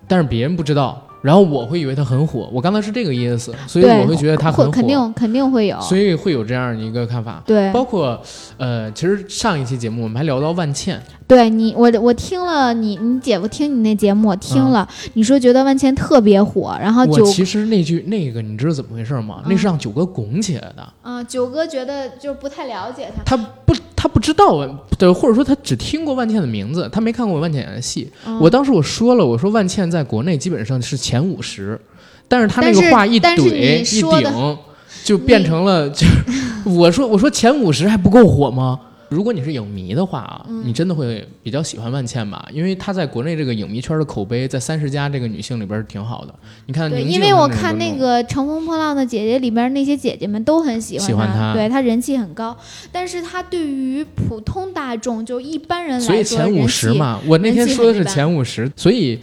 [0.07, 1.05] 但是别人不知道。
[1.21, 7.43] 然后我会以为他很火，我刚才是这个意思，所以我会觉得他很火，肯定肯定会有，所以会有这样一个看法。
[7.45, 8.21] 对，包括
[8.57, 19.43] 呃，其实上一期节目我们还聊到万茜，对你，我我听了你你姐夫听你那节目，我听了，你说觉得万茜特别火，然后我其实那句那个你知道怎么回事吗？
[19.45, 20.93] 那是让九哥拱起来的。
[21.03, 23.73] 嗯，九哥觉得就不太了解他，他不。
[24.01, 24.65] 他不知道，
[24.97, 28.09] 对，或者说他只听过万茜的名字，他没看过万茜演的戏。
[28.39, 31.77] 我当时我说了，我说万茜在国内基本上是前五十，
[32.25, 34.57] 但是他那个话一怼一顶，
[35.03, 36.07] 就变成了就，
[36.71, 38.79] 我说我说前五十还不够火吗？
[39.09, 42.47] 如果你是影迷的话啊，你真的会比较喜欢万茜吧？
[42.53, 46.33] 因为她在国内这个影迷圈的口碑，在三十加这个女性里边是挺好的。
[46.67, 52.55] 你看，因为我看那个《乘风破浪的姐姐》里边那些姐姐们都很喜欢她，对她人气很高。
[52.91, 58.71] 但是她对于普通大众，就一般人来说，所以前五十嘛，我那天说的是前五十。
[58.75, 59.19] 所以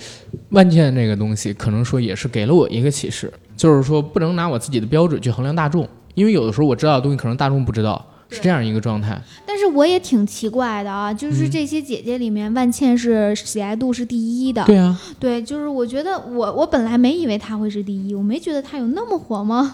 [0.51, 8.05] 万茜这个东西，可能说也是给了我一个启示，就是说不能拿我自己的标准去衡量大众，因为有的时候我知道的东西，可能大众不知道。
[8.29, 14.65] 是这样一个状态，但是我也挺奇怪的啊，就是这些姐姐里面，万茜是喜爱度是第一的。
[14.65, 19.73] 对啊，对，就是我觉得我我本来没以为她会是第一，我没觉得她有那么火吗？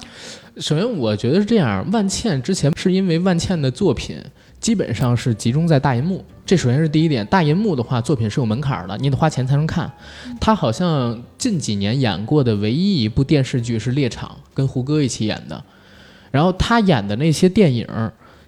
[0.58, 4.18] 首先，我觉得是这样，万茜之前是因为万茜的作品
[4.60, 7.24] 基本上是集中在大银幕，这首先是第一点。
[7.26, 9.90] 大银幕的话，作品是有门槛的，你得花钱才能看。
[10.38, 15.64] 她好像近几年演过的唯一一部电视剧是《猎场》，跟胡歌一起演的。
[16.30, 17.86] 然后她演的那些电影。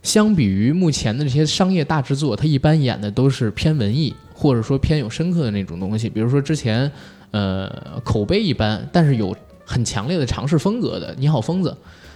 [0.05, 6.09] 相比于目前的这些商业大制作，它一般演的都是偏文艺，或者说偏有深刻的那种东西。
[6.09, 6.89] 比如说之前，
[7.33, 7.69] 呃，
[8.05, 11.71] 口碑一般，但是有很强烈的尝试风格的《你好，疯子》，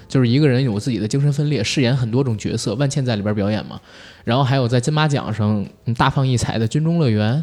[0.07, 2.75] 就是一个人有自己的精神分裂，饰演很多种角色。
[2.75, 3.81] 万茜在里边表演嘛，
[4.23, 7.35] 然后还有在金马奖上大放异彩的《军中乐园》。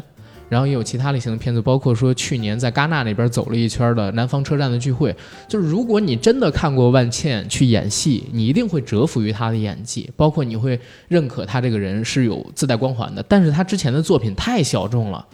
[0.48, 5.12] 然后也有其他类型的片子，包括说去年在戛纳那边走了一圈的《南方车站的聚会》，
[5.48, 10.78] 就是如果你真的看过万茜去演戏，你一定会折服于她的演技，包括你会
[11.08, 13.22] 认可她这个人是有自带光环的。
[13.28, 15.26] 但是她之前的作品太小众了。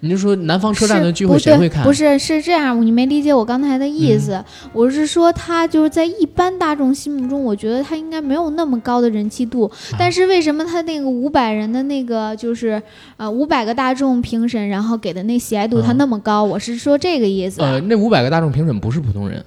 [0.00, 1.82] 你就说南方车站的聚会谁会看？
[1.82, 4.42] 不是是这样，你没理解我刚才的意思。
[4.72, 9.70] 我是说他就是在一般大众心目中，我觉得他应该没有那么高的人气度。
[9.98, 12.80] 但是为什么他那个五百人的那个就是
[13.16, 16.44] 呃五百个大众评审，然后给的那喜爱度他那么高？
[16.44, 17.60] 我是说这个意思。
[17.60, 19.44] 呃，那五百个大众评审不是普通人。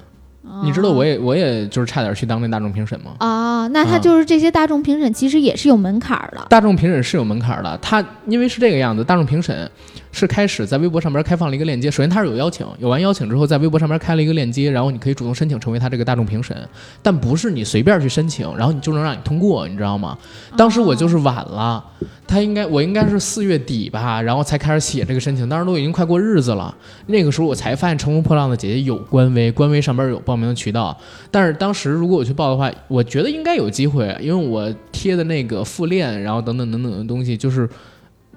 [0.63, 3.11] 你知道我也我也就是差点去当那大众评审吗？
[3.19, 6.45] 啊，那他就是这些大众评审其实也是有门槛的。
[6.49, 9.69] 大众评审是有门槛的，他因为是这个样子，大众评审
[10.12, 11.89] 是开始在微博上面开放了一个链接。
[11.89, 16.56] 首先他是有邀请，有完邀请之后，在微博上面开了一个链接，然后你可以主动申请成为他这个大众评审，
[17.02, 20.17] 但不是你随便去申请，然后你就能让你通过，你知道吗？
[20.58, 21.84] 当时我就是晚了。
[22.28, 26.74] 他应该，我应该是四月底吧，然后才开始写这个申请，当时都已经快过日子了。
[27.08, 30.97] 那个时候我才发现《乘风破浪的姐姐》有官微，官微上边有报名的渠道。
[31.30, 37.69] 但是当时如果我去报的话，我觉得应该有机会，因为我贴的那个复链，然后等等等等的东西，就是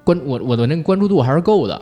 [0.05, 1.81] 关我我的那个关注度还是够的。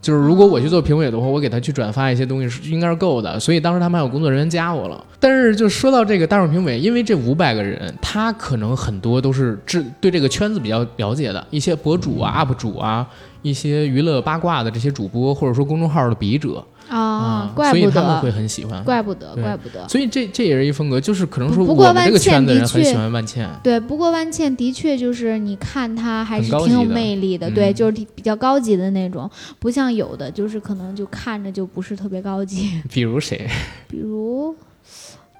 [0.00, 3.38] 就是如果我去做评委的话，我给他去转发一些东西是应该是够的。
[3.40, 5.04] 所以当时他们还有工作人员加我了。
[5.18, 13.04] 但是就说到这个大众评委，因为这五百个人，他可能很多都是这对这个圈子比较了解的一些博主啊、UP 主啊，
[13.42, 16.64] 一些娱乐八卦的这些主播，或者说公众号的笔者。
[16.88, 19.86] 啊，怪不得，他们会很喜欢，怪不得，怪不得。
[19.88, 23.48] 所以这这也是一风格，就是可能说我们这个圈子人很喜欢万茜。
[23.62, 32.70] 对，不过万茜的确就是你看她还是挺有魅力的，对，就是比较高级的那种，不像有的就是可能就看着就不是特别高级。
[32.90, 33.48] 比如谁？
[33.88, 34.54] 比如。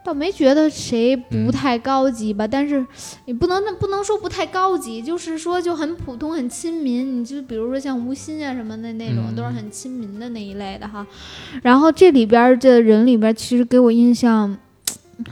[0.08, 2.82] 倒没觉得谁不太高级吧，但是
[3.26, 7.20] 你不能那不能说不太高级，就是说就很普通很亲民。
[7.20, 11.06] 你就比如说像吴昕啊什么的那种，都是很亲民的那一类的哈。
[11.62, 14.56] 然后这里边这人里边，其实给我印象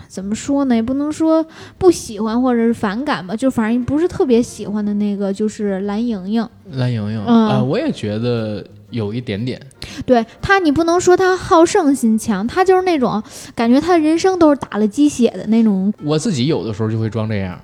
[0.09, 0.75] 怎么说呢？
[0.75, 1.43] 也不能说
[1.79, 6.47] 不喜欢或者是反感吧，就反正不是特别喜欢的那个，就是蓝盈莹。
[6.73, 8.63] 蓝盈莹啊，我也觉得。
[8.97, 9.61] 有一点点，
[10.05, 13.23] 对他，你不能说他好胜心强，他就是那种
[13.55, 15.93] 感觉，他的人生都是打了鸡血的那种。
[16.03, 17.61] 我自己有的时候就会装这样，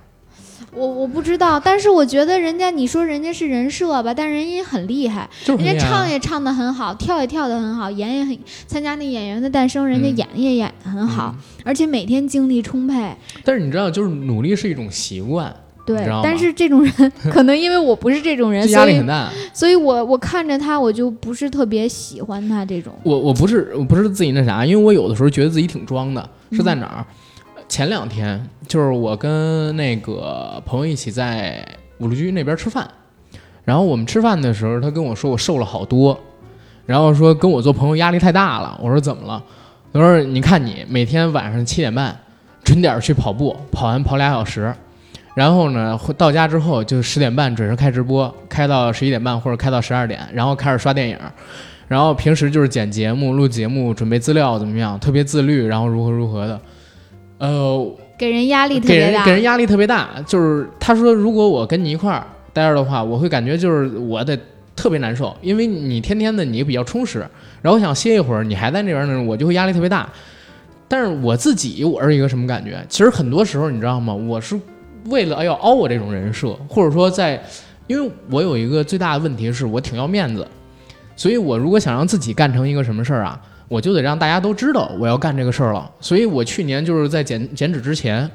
[0.74, 13.16] 我我不知道，但是我觉得人家，你说人家是人设吧，但人家也很厉害，人家唱也唱得很好，跳也跳得很好，演也很参加那演员的诞生，人家演也演得很好，而且每天精力充沛。
[13.44, 15.54] 但是你知道，就是努力是一种习惯。
[15.84, 16.92] 对，但是这种人
[17.30, 22.92] 可能因为我不是这种人，压力很大，所以我我看着他，我就不是特别喜欢他这种。
[23.02, 27.04] 我我不是我不是自己那啥，因为我有的时候觉得自己挺装的，是在哪儿？
[27.68, 31.66] 前两天就是我跟那个朋友一起在
[31.98, 32.88] 五路居那边吃饭，
[33.64, 36.18] 然后我们吃饭的时候，他跟我说我瘦了好多，
[36.86, 38.78] 然后说跟我做朋友压力太大了。
[38.82, 39.42] 我说怎么了？
[39.92, 42.16] 他说你看你每天晚上七点半
[42.62, 44.72] 准点去跑步，跑完跑俩小时。
[45.34, 51.18] 然后呢，到家之后就十点半准时开直播，开到十一点半或者开到十二点，然后开始刷电影，
[51.88, 56.60] 然后平时就是剪节目、录节目、准备资料怎么样，特别自律，然后如何如何的，
[57.38, 60.10] 呃，给人压力特别大，给人压力特别大。
[60.26, 64.38] 就是他说，如果我跟你一块儿待着的话，我会感觉就是我得
[64.76, 67.26] 特别难受，因为你天天的你比较充实，
[67.62, 70.06] 然后想歇一会儿，你还在那边呢，我就会压力特别大。
[70.88, 72.84] 但是我自己我是一个什么感觉？
[72.86, 74.12] 其实很多时候你知道吗？
[74.12, 74.60] 我是。
[75.06, 77.42] 为了要凹我这种人设，或者说在，
[77.86, 80.46] 因为我有一个最大的问题是我挺要面子，
[81.16, 85.90] 所以我如果想让自己干成一个什么事儿啊，我就得让大家都知道我要干这个事儿了。
[86.00, 88.30] 所以我去年就是在减减脂之前，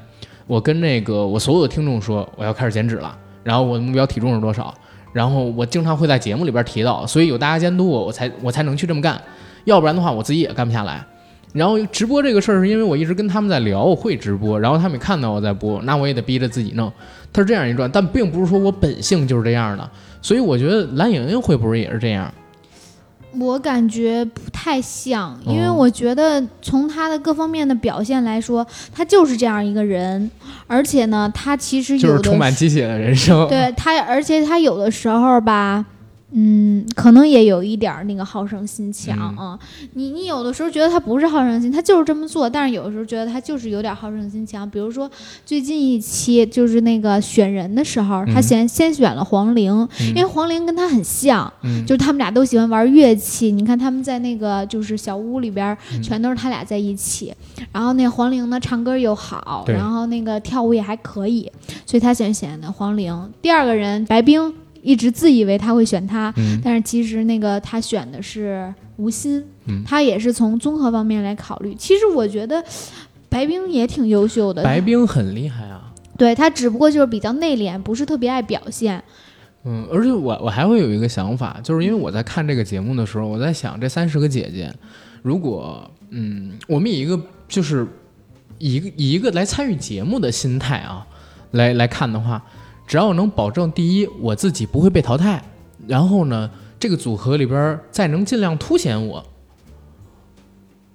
[0.46, 4.74] 我跟那个我所有的听众说我要开始减脂了，然后我的目标体重是多少，
[5.12, 9.20] 然后我经常会在节目里边提到，所以有大家监督我，我才我才能去这么干，
[9.64, 11.04] 要不然的话我自己也干不下来。
[11.52, 16.92] 然后直播这个事儿是因为我一直跟他们在聊，我会直播，然后他们看到我在播，那我也得逼着自己弄。
[17.32, 22.32] 他是这样一转，但并不是说我本性就是这样的，所以我觉得蓝莹莹会不会也是这样？
[23.38, 30.30] 我感觉不太像，因为我觉得从她的各方面的表现来说，她就是这样一个人，
[30.66, 33.46] 而且呢，她其实就是充满鸡血的人生。
[33.48, 35.84] 对她，而且她有的时候吧。
[36.30, 39.58] 嗯，可能也有一点儿那个好胜心强啊。
[39.94, 42.48] 你你有的时候觉得他不是好胜心，他就是这么做。
[42.48, 44.68] 但是有的时候觉得他就是有点好胜心强。
[44.68, 45.10] 比如说
[45.46, 51.50] 最近一期就是那个选人的时候，他先先选了黄龄，因为黄龄跟他很像，
[51.86, 53.50] 就是他们俩都喜欢玩乐器。
[53.50, 57.34] 你看他们在那个就是小屋里边，全都是他俩在一起。
[57.72, 61.50] 然后那黄龄呢，唱歌又好，然后那个跳舞也还可以，
[61.86, 63.32] 所以他先选的黄龄。
[63.40, 64.52] 第二个人白冰。
[64.82, 69.44] 一直自以为他会选他，但是其实那个他选的是吴昕，
[69.84, 71.74] 他也是从综合方面来考虑。
[71.74, 72.62] 其实我觉得
[73.28, 75.92] 白冰也挺优秀的，白冰很厉害啊。
[76.16, 79.02] 对他只不过就是比较内敛，不是特别爱表现。
[79.64, 84.72] 嗯，而且我我还会有一个想法，就是因为我在看这个节目的时候，我在想这三十个姐姐，
[85.22, 87.86] 如果嗯，我们以一个就是
[88.58, 91.06] 以一个以一个来参与节目的心态啊，
[91.52, 92.42] 来来看的话。
[92.88, 95.42] 只要能保证第一，我自己不会被淘汰，
[95.86, 99.22] 然后呢，这个组合里边再能尽量凸显我，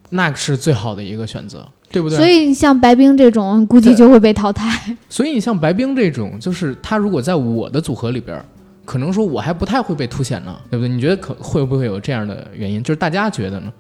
[0.10, 2.18] 那是最好的一个选择，对不对？
[2.18, 4.98] 所以像白冰这种，估计就会被淘汰。
[5.08, 8.44] 所以你像白冰这种，就是他如果在我的组合里边，
[8.86, 10.90] 可能说我还不太会被凸显呢，对不对？
[10.90, 12.82] 你觉得可会不会有这样的原因？
[12.82, 13.72] 就是大家觉得呢？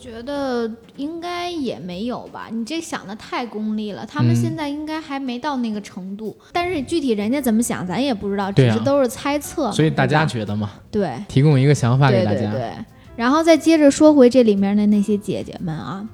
[0.00, 4.06] 觉得应该也没有吧，你这想的太功利了。
[4.06, 9.70] 他们现在应该还没到那个程度，但是具体人家怎么想，咱也不知道，只是都是猜测。
[9.70, 10.70] 所以大家觉得嘛？
[10.90, 12.50] 对，提供一个想法给大家。
[12.50, 12.72] 对，
[13.14, 16.08] 然后再接着说回这里面的那些姐姐们啊，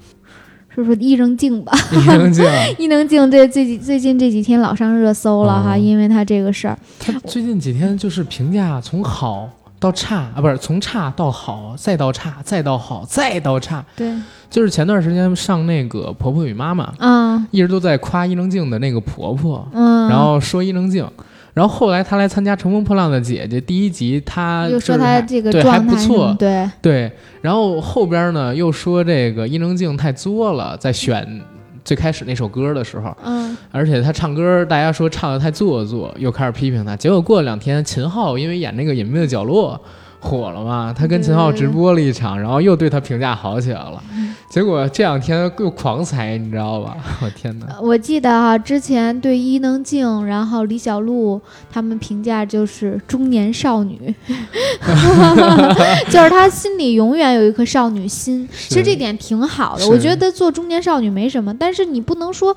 [0.68, 1.72] 说说伊能静吧。
[1.92, 2.44] 伊能静，
[2.79, 6.77] 伊能静这最近最近这几天老上热搜了哈，因为她这个事儿。
[6.99, 9.49] 她最近几天就是评价从好。
[9.87, 13.85] 到差啊，不是从差到好，再到差，再到好，再到差。
[13.94, 14.12] 对，
[14.51, 17.47] 就是前段时间上那个《婆婆与妈妈》，嗯。
[17.53, 21.09] 一直都在夸伊能静的那个婆婆，嗯，然后说伊能静，
[21.55, 27.12] 然后后来她来参加《乘风破浪的姐姐》第一集，她又说就是还他这个对还不错，对，对，
[27.43, 31.41] 然后后边呢又说这个伊能静太作了，在选
[31.87, 36.97] 最开始那首歌的时候，嗯而且他唱歌大家说唱的太做作，又开始批评他。
[36.97, 39.80] 结果过了两天，秦昊因为演那个《隐秘的角落》
[40.27, 44.03] 火了嘛，他跟秦昊直播了一场，然后又对他评价好起来了。
[44.49, 46.97] 结果这两天又狂踩，你知道吧？
[47.22, 47.66] 我天哪！
[47.70, 54.14] 呃我记得啊，之前对伊能静，然后李小璐他们评价就是中年少女，
[56.11, 58.49] 就是他心里永远有一颗少女心。
[58.68, 62.57] 其实这点挺好的，我觉得做中年少女没什么，但是你不能说，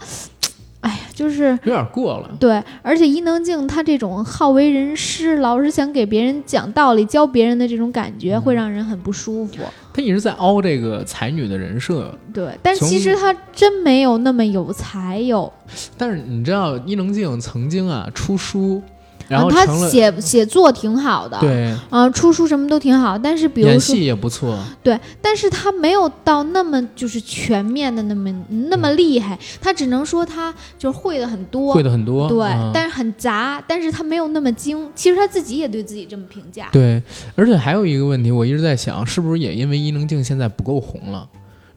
[0.82, 2.32] 哎呀，就是有点过了。
[2.40, 9.58] 对，而且伊能静她这种好为人师，老是想给别人讲道理、教别人的这种感觉，嗯会让人很不舒服。
[9.94, 15.52] 她一直在凹这个才女的人设，对，但从其实她真没有那么有才有。
[15.98, 18.82] 但是你知道伊能静曾经啊出书，
[19.30, 24.58] 然后嗯她成了、写写作挺好的，对啊、出书什么都挺好，但是比如说演戏也不错。
[24.84, 28.34] 对，但是他没有到那么就是全面的那么
[28.70, 34.90] 那么厉害，他只能说他就是会的很多，会的很多，对，嗯但是很杂，但是他没有那么精。
[34.96, 36.68] 其实他自己也对自己这么评价。
[36.72, 37.02] 对，
[37.36, 41.28] 而且还有一个问题，我一直在想，是不是也因为伊能静现在不够红了？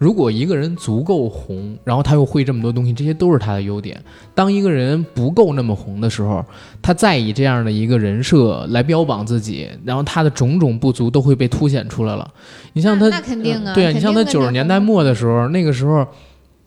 [0.02, 4.02] 如果一个人足够红，然后他又会这么多东西，这些都是他的优点。
[4.34, 6.44] 当一个人不够那么红的时候，
[6.82, 12.28] 他再以这样的一个人设来标榜自己，然后他的种种不足都会被凸显出来了。
[12.72, 16.04] 你像他，那那肯定啊呃对啊，你像他九十年代末的时候，那个时候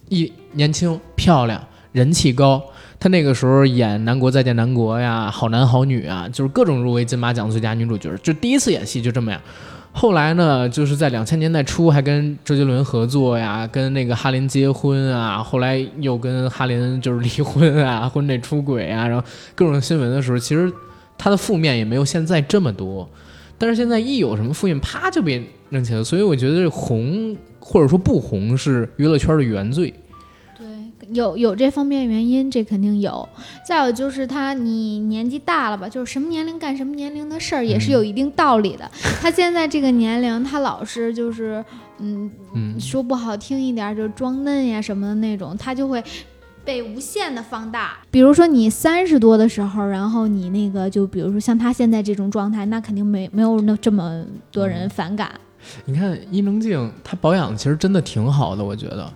[0.08, 1.62] 一年轻漂亮，
[1.92, 2.64] 人气高。
[2.98, 9.40] 他那个时候演《南国再见南国》呀，《好男好女》啊，就是各种入围金马奖最佳女主角，就第一次演戏就这么样。
[9.98, 19.26] 后来呢，就是在两千年代初还跟周杰伦合作呀，跟那个哈林结婚啊，后来又跟哈林就是离婚啊， 婚内出轨啊，然后
[19.56, 20.70] 各种新闻的时候，其实
[21.18, 23.10] 他的负面也没有现在这么多。
[23.58, 29.94] 但是现在一有什么负面，啪就被扔起来，所以我觉得红或者说不红是娱乐圈的原罪。
[31.08, 33.28] 对，有有这方面原因，这肯定有。
[33.68, 38.90] 再有就是他，你年纪大了吧，就是什么年龄干什么年龄的事儿，也是有一定道理的。
[39.22, 41.64] 他现在这个年龄，他老是就是，
[42.00, 46.04] 嗯，嗯，说不好听一点儿，就是装嫩呀什么的那种，他就会。
[46.66, 55.30] 被无限的放大，比如说你三十多的时候，然后你那个就比如说像他现在这种状态，那肯定没没有那这么多人反感。
[55.86, 59.14] 你看伊能静，她保养其实真的挺好的，我觉得。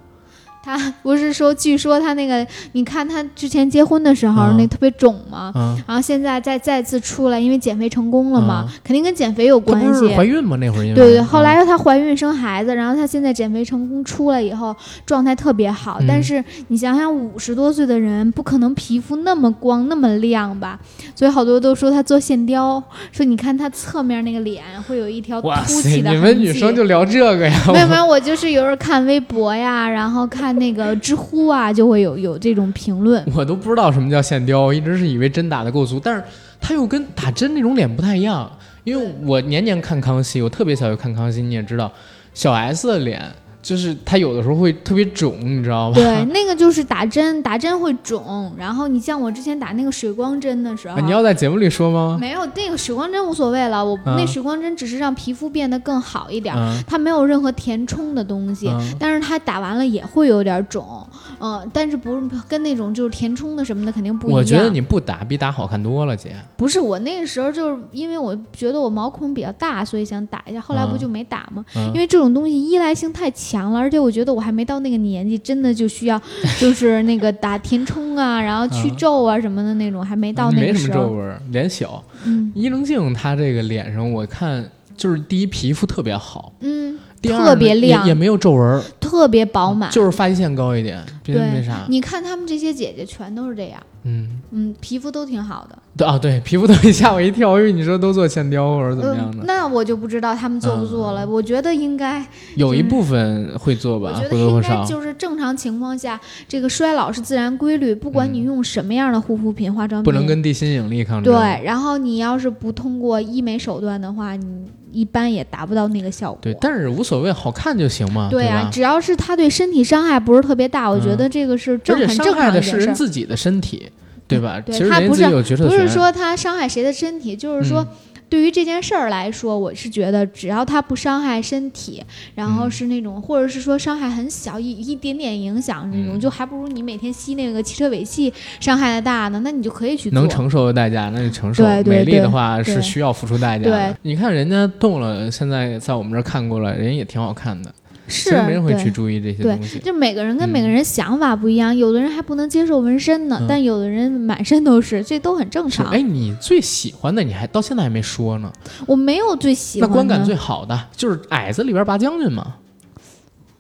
[0.78, 5.52] 他不是说，据说他那个，你看他之前结婚的时候、嗯那特别肿嘛？
[5.56, 10.16] 嗯，然后现在再再次出来，因为减肥成功了嘛，嗯肯定跟减肥有关系。
[10.16, 10.58] 怀孕吗？
[10.58, 15.98] 那会儿因为对对，后来她怀孕生孩子，然后她现在减肥成功出来以后，状态特别好。
[16.02, 20.80] 嗯但是你想想，五十多岁的人不可能皮肤那么光那么亮吧？
[21.16, 25.50] 所以好多都说她做线雕，说你看她侧面那个脸会有一条凸
[25.82, 27.62] 起的你们女生就聊这个呀？
[27.72, 33.24] 没有没有，我就是有时候看微博呀，然后看那个知乎啊，就会有有这种评论。
[33.36, 36.24] 我都不知道什么叫线雕，我一直是以为针打的够足，但是
[36.62, 38.52] 他又跟打针那种脸不太一样。
[38.84, 41.92] 因为我年年看康熙，我特别小就看康熙，你也知道，
[42.34, 43.22] 小 S 的脸
[43.62, 45.96] 就是它有的时候会特别肿，你知道吧？
[45.96, 48.52] 对， 那个就是打针，打针会肿。
[48.58, 52.18] 然后你像我之前打那个水光针的时候， 啊你要在节目里说吗？
[52.20, 58.68] 没有那个水光针无所谓了，我、嗯那水光针只是让皮肤变得更好一点，嗯它没有任何填充的东西。
[58.70, 61.06] 嗯但是它打完了也会有点肿，
[61.40, 64.38] 嗯、但是不是跟那种就是填充的什么的肯定不一样。
[64.40, 66.36] 我觉得你不打比打好看多了，姐。
[66.58, 71.64] 不是我那个时候就是因为我觉得我毛孔比较大，所以想打一下，后来不嗯就没打吗？
[71.76, 76.22] 嗯因为这种东西依赖性太强了，而且我觉得我还没到那个年纪，真的就需要
[76.60, 81.04] 就是那个打填充啊，然后去嗯皱啊什么的那种，还没到那没什个时候。
[81.04, 82.04] 么皱纹，脸小。
[82.26, 84.64] 嗯伊能静她这个脸上，我看
[84.98, 89.90] 就是第一皮肤特别好，嗯，第二特别亮也没有皱纹儿，特别饱满。
[89.90, 91.86] 就是发际线高一点，别没啥。
[91.88, 95.78] 你看他们这些姐姐全都是这样，嗯，嗯，皮肤都挺好的。
[95.98, 101.28] 对啊，对，皮肤都吓我一跳，因为你说都做线雕或者怎么样的，嗯，那我就不知道他们做不做了。
[101.28, 102.26] 我觉得应该，
[102.56, 104.86] 有一部分会做吧，我觉或得应该多或少。
[104.86, 111.34] 就是正常情况下，这个衰老是自然规律，不管你嗯用什么样的护肤品、化妆品，不能跟地心引力抗争。
[111.34, 111.62] 对。
[111.64, 114.46] 然后你要是不通过医美手段的话，你
[114.92, 116.40] 一般也达不到那个效果。
[116.42, 118.70] 对，但是无所谓，好看就行嘛，对啊，吧？
[118.72, 122.86] 只要是他对身体伤害不是特别大，我觉得这个是正很正伤害的是常一件事儿。
[122.88, 123.90] 人自己的身体，
[124.28, 124.60] 对吧？
[124.66, 125.78] 对其实他不是人自己有决策权。
[125.78, 127.86] 不是说他伤害谁的身体，就是说，
[128.30, 132.04] 对于这件事儿来说，我是觉得只要它不伤害身体，
[132.36, 139.42] 然后是那种，或者是说伤害很小，一一点点影响那种，就还不如你每天吸那个汽车尾气伤害的大呢。
[139.44, 141.64] 那你就可以去能承受的代价，那就承受。
[141.84, 143.98] 美丽的话是需要付出代价的。
[144.04, 147.74] 你看人家动了，现在在我们这儿看过了，人也挺好看的。
[148.10, 149.80] 是，没人会去注意这些东西。
[149.80, 155.86] 就每个人跟每个人想法不一样，有的人还不能接受纹身呢，但有的人满身都是，这都很正常。
[155.92, 158.52] 哎，你最喜欢的，你还到现在还没说呢。
[158.86, 159.88] 我没有最喜欢。
[159.88, 162.56] 那观感最好的就是矮子里边拔将军嘛。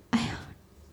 [0.10, 0.28] 哎呀，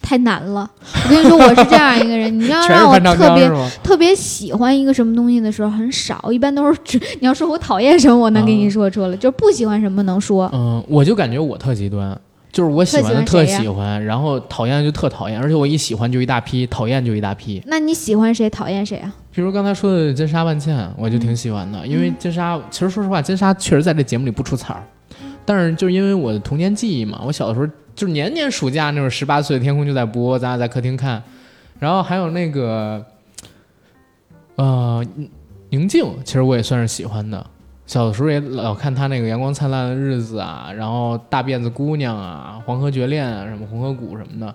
[0.02, 0.70] 太难了！
[1.04, 3.50] 我跟你说，我是这样一个人，你要让我特别
[3.82, 10.50] 特别喜欢一个什么东西的时候很少，一般都是只你要说我讨厌什么，我能给你说出来，就是不喜欢什么能说。
[10.52, 12.18] 嗯，我就感觉我特极端。
[12.57, 17.62] 就是我喜欢的特喜欢，然后讨厌的就特讨厌，而且我一喜欢就一大批，讨厌就一大批。
[17.66, 19.14] 那你喜欢谁，讨厌谁啊？
[19.30, 24.82] 比如刚才说的金沙万茜，我就挺喜欢的，因为金沙其实说实话，金沙确实在这节目里不出彩儿，
[25.44, 31.22] 但是就是因为我的童年记忆嘛，我小的时候就是年年暑假那会儿十八岁的天空就在播，咱俩在客厅看，
[31.78, 33.04] 然后还有那个
[34.54, 35.04] 呃
[35.68, 37.46] 宁静，其实我也算是喜欢的。
[37.87, 44.55] 小的时候也老看他那个《阳光灿烂的日子》啊，然后《大辫子姑娘》啊，《黄河绝恋》啊，什么《红河谷》什么的，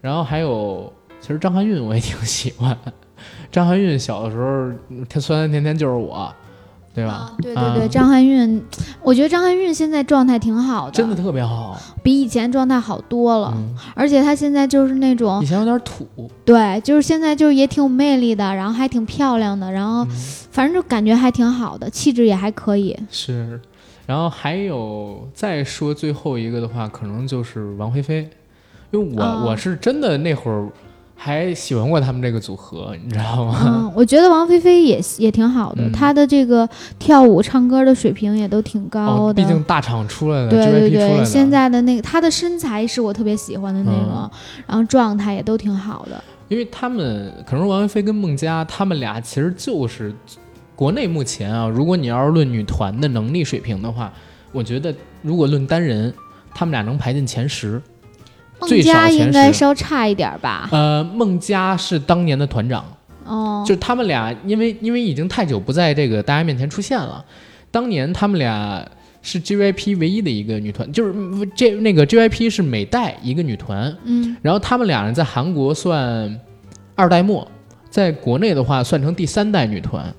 [0.00, 2.76] 然后还有其实张含韵我也挺喜欢。
[3.50, 6.32] 张含韵小的时候，她酸酸甜甜就是我。
[6.94, 7.32] 对吧？
[7.42, 8.62] 对对对，张含韵，
[9.02, 13.52] 我觉得张含韵现在状态挺好的，真的特别好，比以前状态好多了。
[13.96, 16.06] 而且她现在就是那种以前有点土，
[16.44, 20.06] 对，就是现在就是也挺有魅力的，然后还挺漂亮的，然后
[20.54, 22.96] 反正就感觉还挺好的，气质也还可以。
[23.10, 23.60] 是，
[24.06, 28.30] 然后还有再说最后一个的话，可能就是王菲菲，
[28.92, 30.68] 因为我我是真的那会儿。
[31.16, 33.62] 还喜欢过他们这个组合，你知道吗？
[33.64, 39.34] 嗯，我觉得王菲菲也也挺好的，她的这个跳舞、唱歌的水平也都挺高的。
[39.34, 44.28] 毕竟大厂出来的，对对对，现在的那个她的身材是我特别喜欢的那个，
[44.66, 46.22] 然后状态也都挺好的。
[46.48, 50.12] 因为他们可能王菲菲跟孟佳，他们俩其实就是
[50.76, 54.12] 国内目前啊，如果你要是论女团的能力水平的话，
[54.52, 56.12] 我觉得如果论单人，
[56.54, 57.80] 他们俩能排进前十。
[58.60, 60.68] 孟佳应该稍差一点吧？
[60.72, 62.84] 呃，孟佳是当年的团长，
[63.24, 67.22] 哦，就他们俩，因为因为已经太久不在这个大家面前出现了。
[67.70, 68.88] 当年他们俩
[69.20, 71.12] 是 JYP 唯一的一个女团，就是
[71.54, 76.40] 这那个 JYP 是每代一个女团，嗯，然后他们俩人在韩国算
[76.94, 77.46] 二代末，
[77.90, 80.14] 在国内的话算成第三代女团。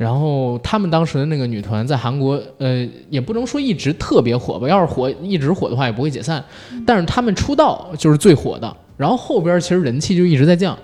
[0.00, 4.66] 然后他们当时的那个女团在韩国，呃，也不能说一直特别火吧。
[4.66, 6.42] 要是火一直火的话，也不会解散。
[6.86, 10.74] 但是他们出道就是最火的，然后后边其实人气就一直在降。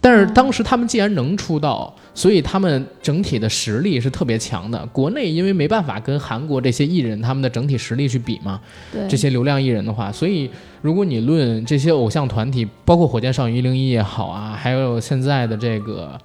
[0.00, 4.86] 但是当时他们既然能出道，所以他们整体的实力是特别强的。
[4.92, 8.60] 国内因为没办法跟韩国这些艺人他们的整体实力去比嘛，
[9.08, 10.48] 这些流量艺人的话，所以
[10.80, 16.16] 如果你论这些偶像团体，包括火箭少女一零一也好啊，还有现在的这个。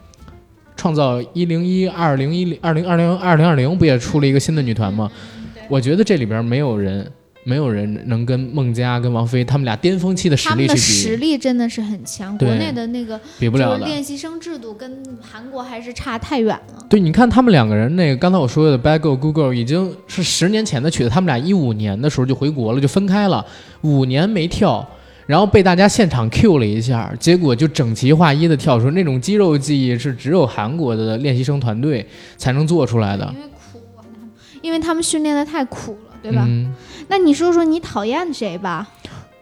[0.75, 5.09] 创造一零一二零一零二零二零二零二零不也出了一个新的女团吗？
[5.67, 7.11] 我觉得这里边没有人，
[7.43, 10.79] 没有人能跟孟佳跟王菲他们俩巅峰期的实力去比。
[10.79, 13.85] 实力真的是很强，国内的那个比不了的。
[13.85, 16.85] 练习生制度跟韩国还是差太远了。
[16.87, 23.43] 对，你看他们两个人，那个刚才我说的 Bad Girl Good Girl 已经是十年前的曲子，他们俩一五年的时候就回国了，就分开了，
[23.81, 24.87] 五年没跳。
[25.25, 32.07] 然后被大家现场 Q 了一下，结果就整齐划一的跳出那种肌肉记忆，是只有韩国的练习生团队
[32.37, 33.25] 才能做出来的。
[33.33, 34.05] 因为苦啊，
[34.61, 36.47] 因为他们训练的太苦了，对吧？
[37.07, 38.87] 那你说说你讨厌谁吧？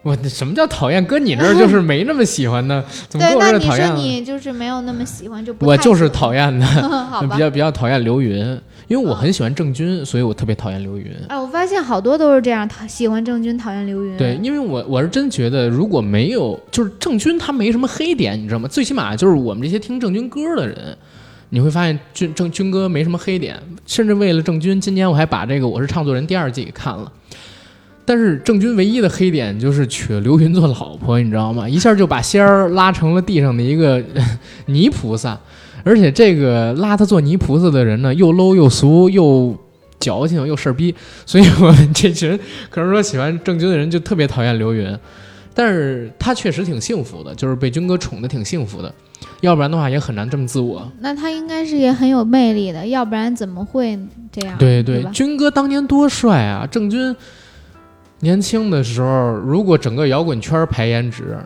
[0.04, 1.06] 我什么叫讨厌？
[1.06, 3.88] 搁你那儿 就是没那么喜欢的，怎么搁我这讨厌？
[3.90, 6.66] 那你说你就是没有那么喜欢，就不我就是讨厌的，
[7.32, 8.60] 比较比较讨厌刘云。
[8.88, 11.12] 因为我很喜欢郑钧，所以我特别讨厌刘云。
[11.30, 14.18] 哎，我发现好多都是这样，讨喜欢郑钧，讨厌刘云。
[14.18, 18.68] 对，因为我我是真觉得，如果没有就是郑钧，他没什么黑点，你知道吗？
[18.68, 20.98] 最起码就是我们这些听郑钧歌的人，
[21.50, 23.58] 你会发现郑郑钧哥没什么黑点。
[23.86, 27.12] 甚至为了郑钧，今年我还把这个《我是唱作人》第二季给看了。
[28.06, 31.68] 但是郑钧唯一的黑点就是娶了刘云做老婆，你知道吗？
[31.68, 34.04] 一下就把仙儿拉成了地上的一个
[34.68, 35.40] 泥菩萨。
[35.84, 39.56] 而且这个拉他做泥菩萨的人呢，又 low 又俗又
[40.00, 40.94] 矫情又事儿逼，
[41.26, 44.98] 所以我们这群可能说喜欢郑钧的人就特别讨厌刘云，
[45.54, 48.94] 但是他确实挺幸福的，就是被军哥宠的挺幸福的，
[49.42, 50.90] 要不然的话也很难这么自我。
[51.00, 54.00] 那他应该是也很有魅力的，要不然怎么会
[54.32, 54.58] 这样？
[54.58, 56.68] 对对，军哥当年多帅啊！
[56.70, 57.16] 郑钧
[58.20, 61.38] 年轻的时候，如果整个摇滚圈排颜值。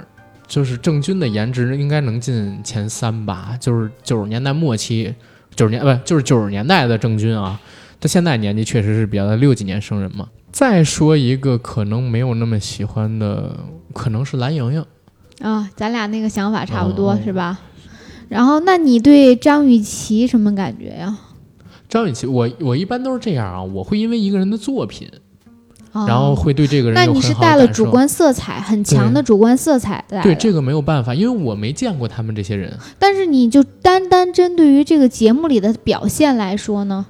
[0.47, 5.13] 就是郑钧的颜值应该能进前三吧，就是九十年代末期，
[5.55, 7.59] 九十年不就是九十年代的郑钧啊，
[7.99, 10.29] 他现在年纪确实是比较的六几年生人嘛。
[10.51, 13.55] 再说一个可能没有那么喜欢的，
[13.93, 14.85] 可能是蓝盈莹。
[15.41, 17.59] 啊，咱俩那个想法差不多、哦是吧？
[18.27, 21.17] 然后，那你对张雨绮什么感觉呀？
[21.87, 25.19] 张雨绮，我我一般都是这样啊，我会因为一个人的作品，哦
[26.05, 27.89] 然后会对这个人那你是带了主。
[27.89, 30.03] 观色彩，很强的主观色彩。
[30.21, 32.71] 对这个没有办法，因为我没见过他们这些人。
[32.99, 37.05] 但是你就单单针对于这个节目里的表现来说呢？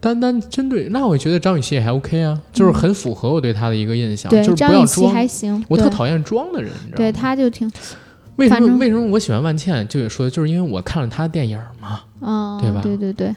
[0.00, 5.14] 单单针对，那我觉得张雨绮也还 OK 啊，就是很符合我对她的一个印象，嗯对就是，不张雨绮要装。
[5.14, 5.64] 还行。
[5.66, 7.18] 我特讨厌装的人，你知道吗对，吗？
[7.18, 7.68] 她就挺，
[8.36, 9.86] 为什么为什么我喜欢万茜？
[9.88, 12.00] 就也说，就是因为我看了她的电影嘛。
[12.20, 13.34] 嗯，对吧对对对。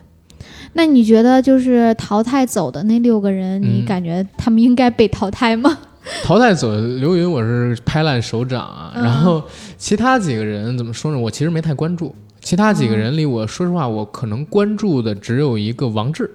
[0.74, 5.78] 那你觉得就是淘汰走的那六个人，你嗯感觉他们应该被淘汰吗？
[6.24, 8.91] 淘汰走刘云，我是拍烂手掌啊。
[8.95, 9.43] 嗯然后
[9.78, 11.19] 其他几个人怎么说呢？
[11.19, 12.15] 我其实没太关注。
[12.39, 16.30] 其他几个人里，我说实话，我可能关注的只有一个王志。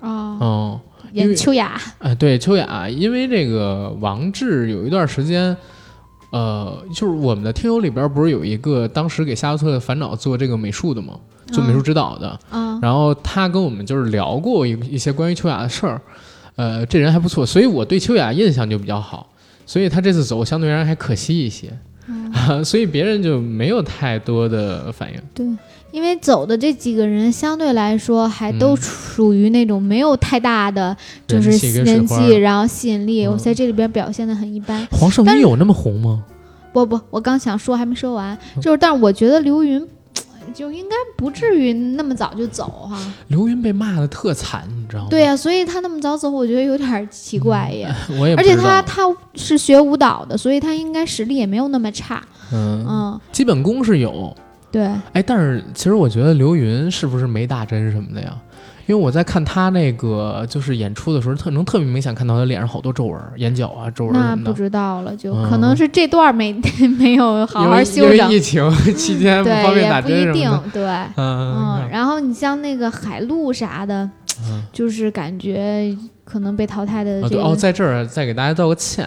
[0.00, 0.80] 哦，哦，
[1.12, 5.56] 因为演秋雅，哎，对，秋雅，因为这个王志有一段时间，
[6.30, 11.14] 呃，就是我们的听友里边不是有一个当时给《夏洛特的烦恼》做这个美术的吗？
[11.52, 12.78] 做美术指导的，嗯。
[12.82, 16.00] 然后他跟我们就是聊过一一些关于秋雅的事儿，
[16.56, 19.26] 呃，这人还不错，所以我对秋雅印象就比较好，
[19.64, 21.72] 所以他这次走相对而言还可惜一些，
[22.34, 25.20] 啊， 所以别人就没有太多的反应。
[25.34, 25.46] 对，
[25.90, 31.50] 因为走的这几个人相对来说还都嗯属于那种没有太大的就是
[31.82, 34.86] 人气然后吸引力，我嗯在这里边表现的很一般。
[34.90, 36.24] 黄圣依有那么红吗？
[36.72, 39.84] 不不，我刚想说还没说完，嗯就是但是我觉得刘云
[40.54, 42.98] 就应该不至于那么早就走哈。
[43.28, 45.08] 刘云被骂的特惨，你知道吗？
[45.10, 47.92] 对呀、所以他那么早走，我觉得有点儿奇怪耶。
[48.18, 49.02] 我也而且他他
[49.34, 52.22] 是学舞蹈的，所以他应该实力也没有那么差。
[52.52, 54.34] 嗯，嗯，基本功是有，
[54.70, 58.36] 对，哎，但是其实我觉得刘云是不是没打针什么的呀？
[58.86, 64.50] 因为我在看他那个就是演出的时候，特能特别明显看到他脸上好多皱纹，眼角啊皱纹那不。
[64.54, 66.58] 知道了，就嗯可能是这段没
[66.98, 70.82] 没有好好休整因为，疫情 期间不方对，便打也不一定对。
[71.16, 71.54] 嗯
[71.86, 74.08] 嗯，然后你像那个海陆啥的，
[74.48, 75.94] 嗯就是感觉
[76.24, 79.06] 可能被淘汰的哦，在这儿再给大家道个歉，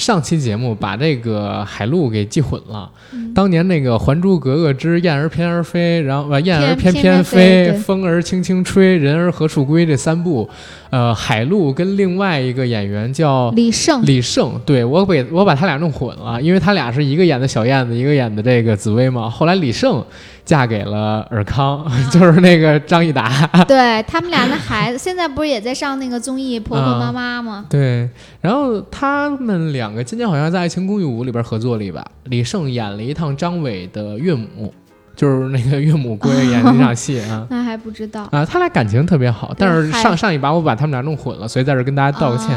[0.00, 2.90] 上期节目把这个海陆给记混了。
[3.12, 10.48] 嗯当年那个《还珠格格之燕儿翩儿飞》，然后呃燕儿翩翩飞风儿轻轻吹，人儿何处归这三部，
[10.90, 19.30] 呃，海陆跟另外一个演员叫李晟，李晟，对我给我把他俩弄混了，因为他俩是一个演的小燕子，一个演的这个紫薇嘛。
[19.30, 20.04] 后来李晟
[20.44, 23.46] 嫁给了尔康， 就是那个张益达。
[23.68, 27.66] 对他们俩的孩子，现在不是也在上那个综艺《婆婆妈妈》吗？
[27.70, 28.08] 对，
[28.40, 32.04] 然后他们两个今年好像在《爱情公寓五》里边合作了一把。
[32.24, 34.72] 李晟演了一趟张伟的岳母，
[35.20, 37.46] 就是那个岳母过来演的一场戏啊。
[37.50, 38.26] 那还不知道。
[38.32, 42.48] 啊，他俩感情特别好，但是上上一把我把他们俩弄混了，所以在这跟大家道个歉。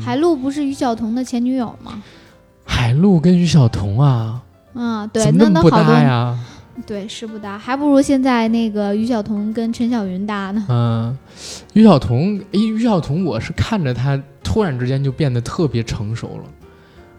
[0.00, 2.00] 海陆不是于晓彤的前女友吗？
[2.64, 4.40] 海陆跟于晓彤啊，
[4.74, 6.38] 嗯，对，那么不那好搭呀？
[6.86, 10.64] 对是不搭，还不如现在那个于晓彤跟陈小云搭呢。
[10.68, 11.18] 嗯，
[11.72, 16.44] 于晓彤，诶，于晓彤，我是看着她突然之间就变得特别成熟了。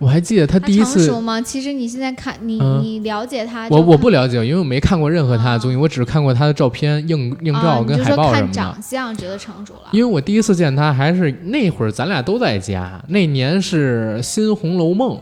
[0.04, 1.42] 我还记得他第一次成熟，吗？
[1.42, 8.54] 其实你现在看你、嗯你了解他，我我不了解，因为我没看过任何他的综艺，我只看过他的照片、映映啊照跟海报什么的。
[8.54, 9.90] 长相觉得成熟了。
[9.92, 15.16] 因为我第一次见他还是那会儿，咱俩都在家，那年是《新红楼梦》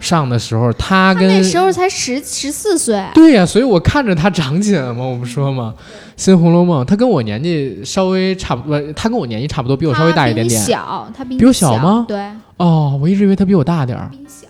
[0.00, 5.74] 上的时候，他跟他那时候才十十四岁，对呀、所以我看着他长起来了嘛，我不说嘛，
[6.16, 10.60] 《新红楼梦》，他跟我年纪稍微差不多，他跟我年纪差不多，比我稍微大一点点。
[10.60, 12.26] 小，他比比我小吗对，
[12.56, 14.08] 哦，我一直以为他比我大点儿。
[14.10, 14.46] 比你小。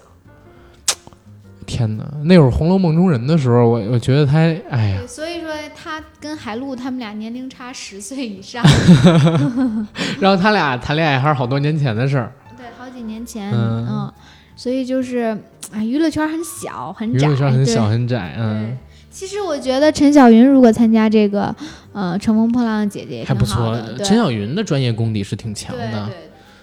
[1.66, 4.38] 天哪，那会儿《红楼梦》中人的时候，我我觉得他，
[4.70, 8.64] 哎呀，，所以说他跟海陆他们俩年龄差十岁以上，
[10.18, 12.32] 然后他俩谈恋爱还是好多年前的事儿。
[12.56, 14.12] 对，好几年前，嗯嗯，
[14.60, 15.34] 所以就是，
[15.72, 18.76] 哎，娱乐圈很小很娱窄，乐圈很小很窄，嗯，，
[19.10, 21.56] 其实我觉得陈小云如果参加这个，
[21.94, 23.74] 呃，《乘风破浪的姐姐》也还不错。
[24.04, 26.10] 陈小云的专业功底是挺强的。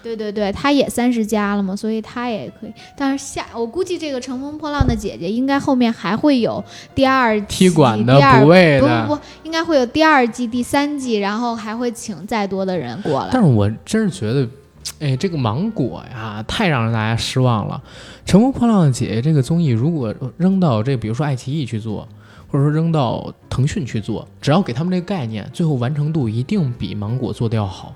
[0.00, 2.72] 对对对对，她也三十加了嘛，所以她也可以。
[2.96, 6.62] 但是下，我估计这个《乘风破浪的姐姐》应该后面还会有
[6.94, 13.30] 第二季、踢馆的第二不不不，应该会有第二季、第三季，然后还会请再多的人过来。
[13.32, 14.48] 但是我真是觉得，
[14.98, 17.82] 哎，这个芒果呀，太让大家失望了。
[18.30, 22.08] 《乘风破浪的姐姐》这个综艺，如果扔到这，比如说爱奇艺去做，
[22.48, 27.94] 或者说扔到腾讯去做，只要给他们这个概念，最后完成度一定比芒果做的要好。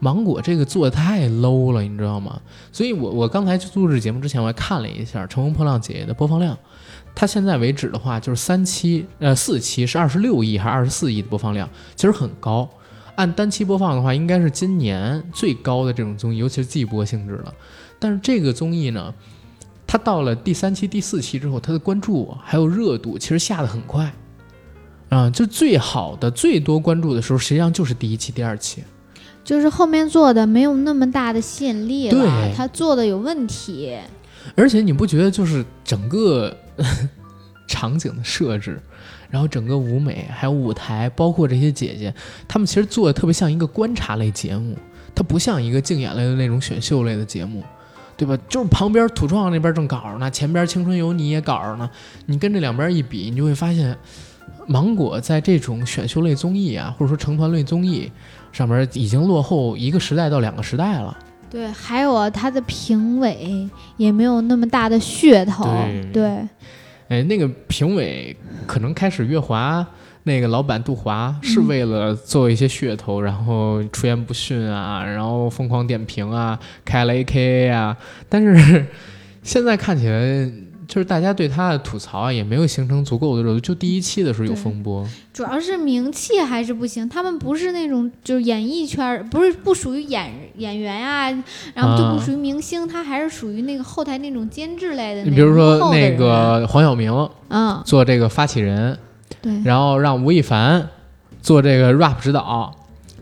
[0.00, 2.40] 芒果这个做的太 low 了，你知道吗？
[2.70, 6.56] 所以我我刚才去录制节目之前，我还看了一下《乘风破浪姐姐》的播放量，
[7.14, 12.68] 它现在为止的话，就是三期呃四期是二十六亿还是二十四亿的播放量，其实很高。
[13.18, 17.52] 按单期播放的话，应该是今年最高的这种综艺，尤其是季播性质的。
[17.98, 19.12] 但是这个综艺呢，
[19.88, 24.08] 它到了第三期、第四期之后，它的关注还有热度其实下的很快。
[25.08, 28.84] 啊，就最好的、最多关注的时候，实际上就是第一期、第二期。
[29.42, 33.98] 就是后面做的没有那么大的吸引力了，对他做的有问题。
[34.54, 36.56] 而且你不觉得就是整个
[37.66, 38.80] 场景的设置，
[39.30, 42.12] 然后整个舞美还有舞台，包括这些姐姐，
[42.46, 44.76] 她们其实做的特别像一个观察类节目，
[45.14, 47.62] 它不像一个竞演类的那种选秀类的节目，
[48.16, 48.36] 对吧？
[48.48, 51.90] 就是旁边土创那边正搞着呢，前边青春有你也搞着呢，
[52.26, 53.96] 你跟这两边一比，你就会发现，
[54.66, 58.10] 芒果在这种选秀类综艺啊，或者说成团类综艺
[58.52, 61.16] 上面已经落后一个时代到两个时代了。
[61.50, 65.64] 对，还有啊，他的评委也没有那么大的噱头。
[65.64, 66.48] 对对，
[67.08, 68.36] 哎，那个评委
[68.66, 69.86] 可能开始月华
[70.24, 77.96] 那个老板杜华是为了做一些噱头，然后出言不逊啊，然后疯狂点评啊，开了 AKA 啊，
[78.28, 78.86] 但是
[79.42, 80.50] 现在看起来。
[80.88, 83.60] 就是大家对他的吐槽啊，也没有形成足够的热度。
[83.60, 87.06] 就第一期的时候有风波，主要是名气还是不行。
[87.06, 91.30] 他们不是那种就是演艺圈，不是不属于演演员呀、
[91.74, 95.22] 然后就不属于明星，他还是属于那个后台那种监制类的。
[95.24, 97.12] 你比如说那个黄晓明，
[97.48, 98.98] 嗯，做这个发起人，
[99.42, 100.88] 对，然后让吴亦凡
[101.42, 102.74] 做这个 rap 指导。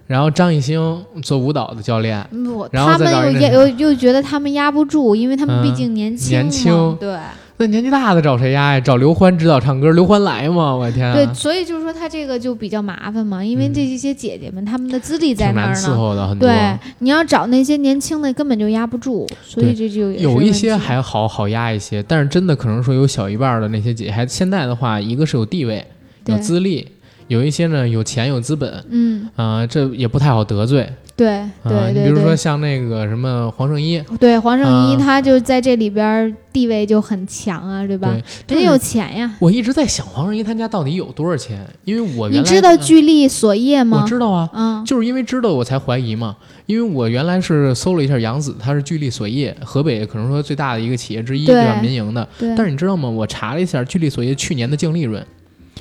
[0.07, 2.25] 然后张艺兴做舞蹈的教练，
[2.71, 7.19] 然后他们又又又觉得他们压不住，因为他们毕竟年轻，年轻，对。
[7.59, 8.81] 那年纪大的找谁压呀？
[8.81, 10.75] 找刘欢指导唱歌，刘欢来吗？
[10.77, 11.13] 我的天！
[11.15, 15.75] 对，所以就是说他这个就比较麻烦嘛，因为这一些姐姐们她们的资历在那儿呢。
[15.75, 16.47] 伺候的很多。
[16.47, 25.83] 对，你要找那些年轻的，根本就压不住，所以这就有一些还好好压一些，但是真的可能说有小一半的那些姐，还现在的话，一个是有地位、
[26.27, 26.87] 有资历。
[27.29, 30.89] 有一些呢，有钱有资本，嗯啊，这也不太好得罪。
[31.17, 38.11] 对对对，比如说像那个什么黄圣依，对黄圣依，他就在这里边地位就很强啊，对吧？
[38.47, 39.35] 人家有钱呀。
[39.39, 44.03] 我一直在想黄圣依他家到底有多少钱，因为我原来你知道巨力锁业吗？
[44.03, 46.37] 我知道啊，嗯，就是因为知道我才怀疑嘛。
[46.67, 51.81] 因为我原来是搜了一下杨子，他是巨力锁业河北可能说最大的一个企业之一，对吧？
[51.81, 52.29] 民营的。
[52.39, 53.09] 但是你知道吗？
[53.09, 55.25] 我查了一下巨力锁业去年的净利润。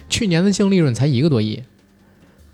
[0.10, 1.62] 去年的净利润才一个多亿，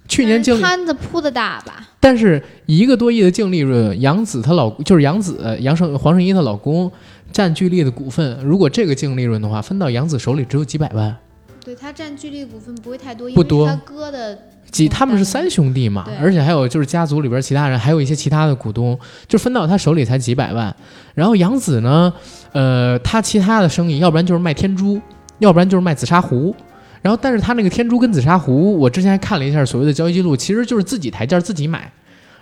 [0.07, 1.87] 去年净摊子铺的大吧？
[1.99, 6.91] 但是一个多亿的净利润，杨紫她老就是杨紫杨胜黄圣依她老公
[7.31, 11.15] 占巨力的股份，如果这个净利润的话，分到杨紫手里只有几百万。
[11.63, 13.67] 对他占巨力股份不会太多，不多。
[13.67, 14.35] 他哥的
[14.71, 20.75] 几他们是三兄弟嘛，而且还有就是家族里边其他人，还有一些其他的股东，就分到他手里才几百万。
[21.13, 22.11] 然后杨紫呢，
[22.51, 24.99] 呃，他其他的生意，要不然就是卖天珠，
[25.37, 26.55] 要不然就是卖紫砂壶。
[27.01, 31.91] 然后，但是他那个天珠跟紫砂壶，我之前还看了一下所谓的交易记录，其实就是自己抬价自己买，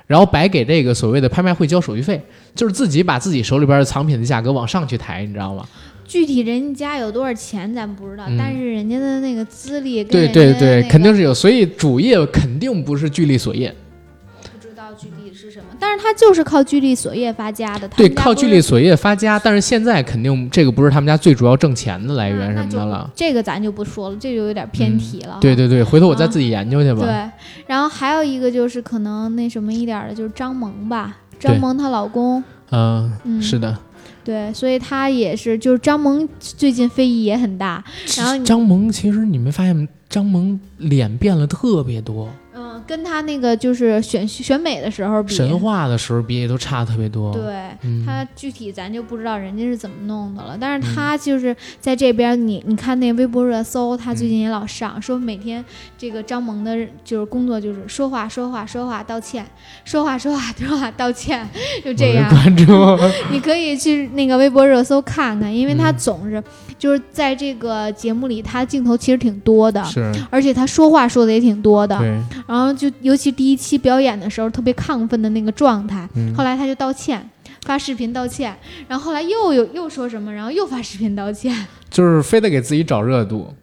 [0.05, 2.21] 然后白给这个所谓的拍卖会交手续费，
[2.53, 5.65] 就是自己把自己手里边的藏品的价格往上去抬，你知道吗？
[6.05, 13.73] 具体人家有多少钱咱不知道，但是人家的那个资历，对对对，肯定是有，所以主业肯定不是聚力所业。
[15.79, 19.39] 但是他就是靠聚力锁业发家的，对，靠聚力锁业发家。
[19.39, 23.09] 但是现在肯定这个不是他们家最主要挣钱的来源什么的了。
[23.15, 25.37] 这个咱就不说了，这就有点偏题了。
[25.39, 27.05] 对对对，回头我再自己研究去吧。
[27.05, 27.29] 对，
[27.65, 32.43] 然后还有一个就是可能那什么一点的，就是张萌吧，张萌她老公。
[32.71, 33.77] 嗯，是的。
[34.21, 37.83] 对，所以他也是，就是张萌最近非议也很大。
[38.15, 42.29] 然后张萌其实你没发现，张萌脸变了特别多。
[42.85, 47.33] 跟他那个就是选选美的时候比，神话的时候比都差特别多。
[47.33, 47.69] 对
[48.05, 55.63] 他具体咱就不知道人家是怎么弄的了，但是他就是在这边，你你看那微博热搜，他最近也老上，说每天
[55.97, 59.45] 这个张萌的就是工作就是说话说话说话道歉，
[59.85, 61.47] 说话说话说话道歉，
[61.83, 62.29] 就这样。
[62.29, 62.65] 关注，
[63.31, 66.41] 你可以去那个微博热搜看看，因为他总是
[66.77, 72.19] 就是在这个节目里，他镜头其实挺多的，是，而且他说话说的也挺多的，对，
[72.49, 72.73] 然后。
[72.79, 77.29] 就尤其第一期表演的时候特别亢奋的那个状态，后来他就道歉，
[77.63, 78.55] 发视频道歉，
[78.87, 81.53] 然后后来又有又说什么，然后又发视频道歉，
[81.89, 83.53] 就是非得给自己找热度。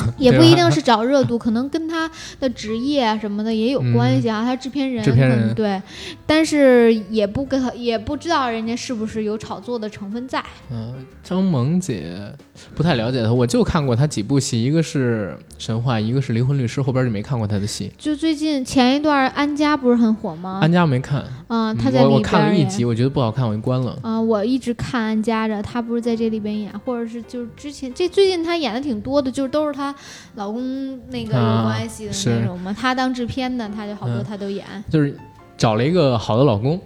[0.18, 4.42] 也不一定是找热度，可能跟他的职业啊什么的也有关系啊。
[4.42, 5.80] 他制片人，制片人对，
[6.26, 10.42] 但是也不跟也不知道人家是不是有炒作的成分在。
[10.70, 12.32] 嗯，张萌姐
[12.74, 17.90] 不太了解她，我就看过她几部戏，一个是《神话》，一个是《离婚律师》，后边就没看过她的戏。
[17.98, 20.60] 就最近前一段安家不是很火吗？
[20.62, 21.24] 安家没看。
[21.48, 22.10] 嗯，他在里边。
[22.10, 23.98] 我看了一集，我觉得不好看，我就关了。
[24.02, 29.72] 啊，我一直看安家着，他不是在这里边演，或者是就是之前这最近他演的挺多的，就是都是。
[29.72, 29.94] 是她
[30.36, 32.72] 老公那个有关系的那种嘛。
[32.72, 34.64] 她当制片的，她就好多她都演。
[34.88, 35.16] 就是
[35.56, 36.80] 找了一个好的老公，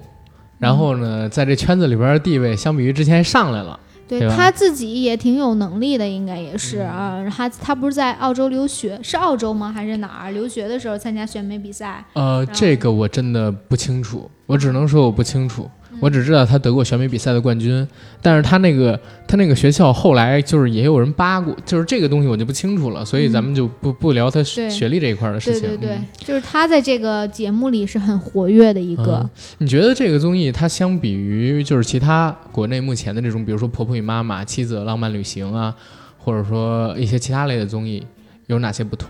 [0.59, 3.79] 然后呢，在这圈子里边的地位相比于之前上来了。
[4.09, 7.27] 对他自己也挺有能力的，应该也是啊。
[7.29, 9.73] 他他不是在澳洲留学，是澳洲吗？
[9.73, 12.05] 还是哪儿留学的时候参加选美比赛？
[12.13, 15.69] 呃，这个我真的不清楚，我只能说我不清楚。
[16.01, 17.87] 我只知道他得过选美比赛的冠军，
[18.21, 25.63] 但是他那个他那个学校后来就是也有人扒过，就是这个东西我就不清楚了，所以咱们就不不聊他学历这一块的事情。
[25.69, 29.29] 对对对，就是他在这个节目里是很活跃的一个。
[29.59, 35.75] 你觉得这个综艺它相比于就是其他国内目前的这种，比如说《婆婆与妈妈》《妻子的浪漫旅行》啊，
[36.19, 38.05] 或者说一些其他类的综艺，
[38.47, 39.09] 有哪些不同？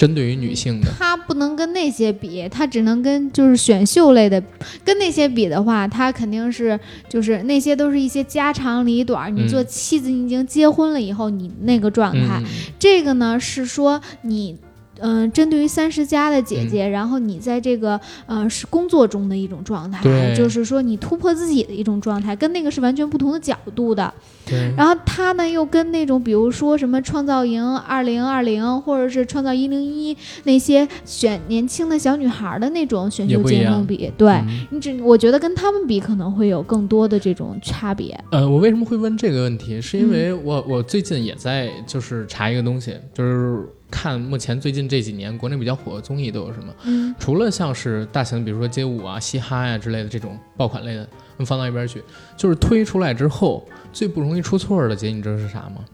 [0.00, 4.42] 针对于女性的，它不能跟那些比，它只能跟就是选秀类的，
[4.82, 9.36] 跟那些比的话，它肯定是就是那些都是一些家长里短。
[9.36, 12.42] 你做妻子，你已经结婚了以后，你那个状态，
[12.78, 14.56] 这个呢是说你。
[15.00, 24.12] 嗯，针对于三十加的姐姐，然后你在这个呃是工作中的一种状态，就是说你突破自己的一种状态，跟那个是完全不同的角度的。
[24.46, 24.72] 对。
[24.76, 34.40] 然后他呢又跟那种比如说什么创造营二零二零或者是创造一零一那些选年轻的小女孩的那种选秀节目比，对
[34.70, 38.18] 你只我觉得跟他们比可能会有更多的这种差别。
[38.30, 39.80] 呃，我为什么会问这个问题？
[39.80, 43.66] 是因为我我最近也在就是查一个东西，就是。
[43.90, 46.72] 看目前最近这几年国内比较火的综艺都有什么？
[46.84, 51.00] 嗯，除了像是大型，比如说街舞啊、嘻哈呀之类的这种爆款类的，
[51.36, 52.02] 我们放到一边去。
[52.36, 55.84] 就是推出来之后最不容易出错的节，你知道是啥吗？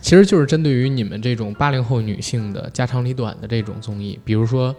[0.00, 4.74] 其实就是针对于你们这种八零后女性的家长里短的这种综艺，比如说。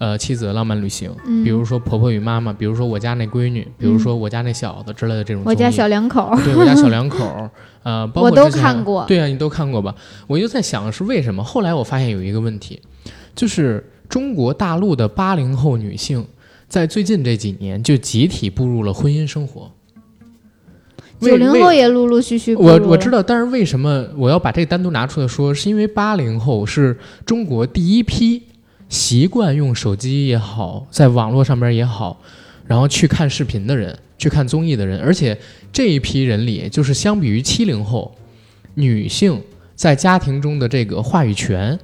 [0.00, 5.42] 呃，妻子的浪漫旅行，比如说婆婆与妈妈，比如说我家那闺女，比如说我家那小子之类的这种。
[5.44, 6.34] 我家小两口。
[6.42, 7.50] 对，我家小两口，
[7.82, 9.04] 呃，包括我都看过。
[9.06, 9.94] 对啊，你都看过吧？
[10.26, 11.42] 我就在想是为什么？
[11.42, 12.80] 后来我发现有一个问题，
[13.34, 16.26] 就是中国大陆的八零后女性
[16.68, 19.70] 在最近这几年就集体步入了婚姻生活。
[21.20, 22.54] 九零后也陆陆续续。
[22.54, 25.54] 我我知道，但是为什么我要把这个单独拿出来说？
[25.54, 28.42] 是因为八零后是中国第一批。
[28.88, 32.20] 习惯用手机也好，在网络上边也好，
[32.70, 35.36] 然后去看视频的人，去看综艺的人，而且
[35.72, 38.14] 这一批人里，就是相比于七零后，
[38.74, 39.42] 女性
[39.74, 41.76] 在家庭中的这个话语权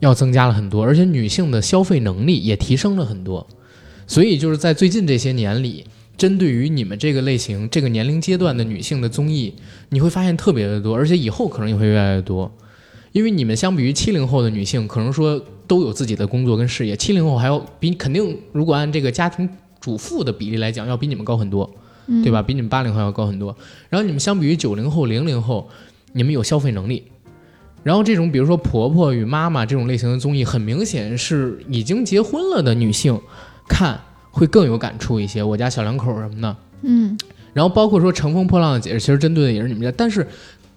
[0.00, 3.46] 要增加了很多，而且女性的消费能力也提升了很多。
[4.06, 5.84] 所以就是在最近这些年里，
[6.16, 9.52] 针对于你们这个类型、这个年龄阶段的女性的综艺，
[9.90, 12.50] 你会发现特别的多，而且以后可能也会越来越多。
[13.12, 19.46] 因为你们相比于七零后的女性，可能说都有自己的工作跟事业，七零后还要比肯定，如果按这个家庭
[19.82, 21.70] 主妇的比例来讲，要比你们高很多，
[22.22, 22.40] 对吧？
[22.42, 23.54] 比你们八零后要高很多。
[23.90, 25.68] 然后你们相比于九零后、零零后，
[26.12, 27.04] 你们有消费能力。
[27.82, 33.20] 然后这种比如说婆婆与妈妈这种类型的综艺，很明显是已经结婚了的女性
[33.68, 35.42] 看会更有感触一些。
[35.42, 37.18] 我家小两口什么的，嗯。
[37.52, 40.24] 然后包括说《乘风破浪的姐姐》，其实针对的也是你们家，但是《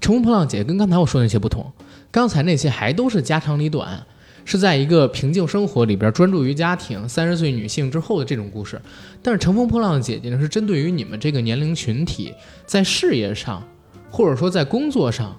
[0.01, 1.71] 乘风破浪姐姐》跟刚才我说的那些不同。
[2.11, 4.05] 刚才那些还都是家长里短，
[4.45, 8.79] 是在一个平静生活里边专注于家庭，三十岁女性之后的这种故事。
[9.21, 12.31] 但是《乘风破浪的姐姐》呢，是针对于你们这个年龄群体，
[12.65, 13.61] 在事业上，
[14.09, 15.35] 或者说在工作上，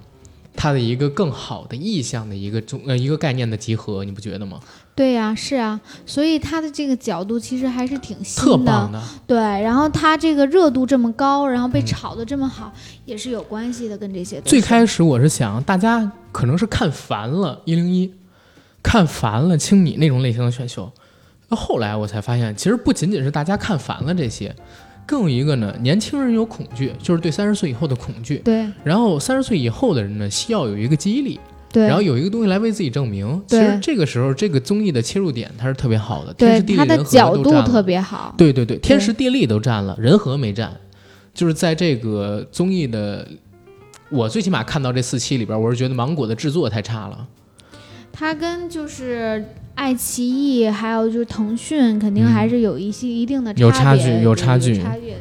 [0.55, 4.59] 它的一个更好的意向的一个中呃一个概念的集合，你不觉得吗？
[4.93, 9.01] 对呀，是啊，所以他的这个角度其实还是挺新的，特棒的。
[9.27, 12.73] 对，然后他这个热度这么高，然后被炒得这么好，
[13.05, 14.41] 也是有关系的，跟这些。
[14.41, 18.11] 最开始我是想，大家可能是看烦了一零一，
[18.81, 20.91] 看烦了青你那种类型的选秀，
[21.49, 24.55] 那后来我才发现，其实不仅仅是大家看烦了这些，
[25.05, 28.37] 更有一个呢，年轻人有恐惧，就是对三十岁以后的恐惧。
[28.37, 28.67] 对。
[28.83, 31.39] 然后三十岁以后的人呢，需要有一个记忆力。
[31.69, 33.43] 对，然后有一个东西来为自己证明。
[33.45, 38.33] 其实这个时候，这个综艺的切入点它是特别好的，天时地利人和角度特别好。
[38.37, 40.73] 对对对，天时地利都占了，人和没占。
[41.33, 43.27] 就是在这个综艺的，
[44.09, 47.27] 我最起码看到这四期里边，我是觉得芒果的制作太差了。
[48.17, 49.45] 它跟就是
[49.75, 55.17] 爱奇艺还有就是腾讯，肯定还是有一些一定的有差距，有差距，差距的。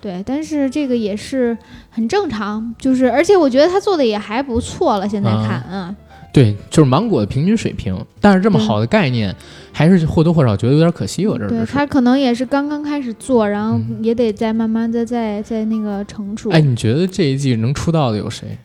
[0.00, 1.56] 对，但是这个也是
[1.88, 5.08] 很正常，就是而且我觉得他做的也还不错了。
[5.08, 5.94] 现在看，嗯，
[6.32, 9.32] 对，就是芒果的平均水平，但是这么好的概念，
[9.70, 11.24] 还是或多或少觉得有点可惜。
[11.24, 16.50] 我这对他可能也是刚刚开始做，然后也得再慢慢的再再那个成熟。
[16.50, 18.58] 哎，你觉得这一季能出道的有谁？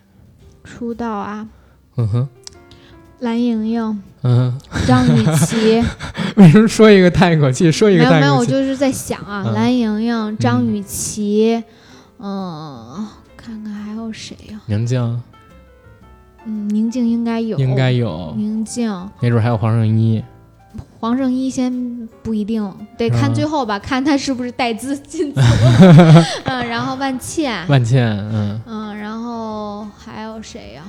[0.64, 1.48] 出道啊？
[1.98, 2.28] 嗯哼。
[3.20, 4.56] 蓝盈莹，嗯，
[4.86, 5.84] 张雨绮，
[6.38, 11.64] 为什么说一个叹一口气，说一个没有没有，我就是在想啊，蓝盈莹、张雨绮，
[12.20, 14.62] 嗯，看看还有谁呀？
[14.68, 15.22] 宁静，
[16.46, 20.24] 嗯，宁静应该有，应该有，宁静，没准还有黄圣依。
[21.00, 25.40] 黄圣依先不一定，得看最后吧，看他是不是带资进组。
[26.46, 28.62] 嗯，然后万茜，万茜，嗯。
[28.66, 30.84] 嗯，然后还有谁呀？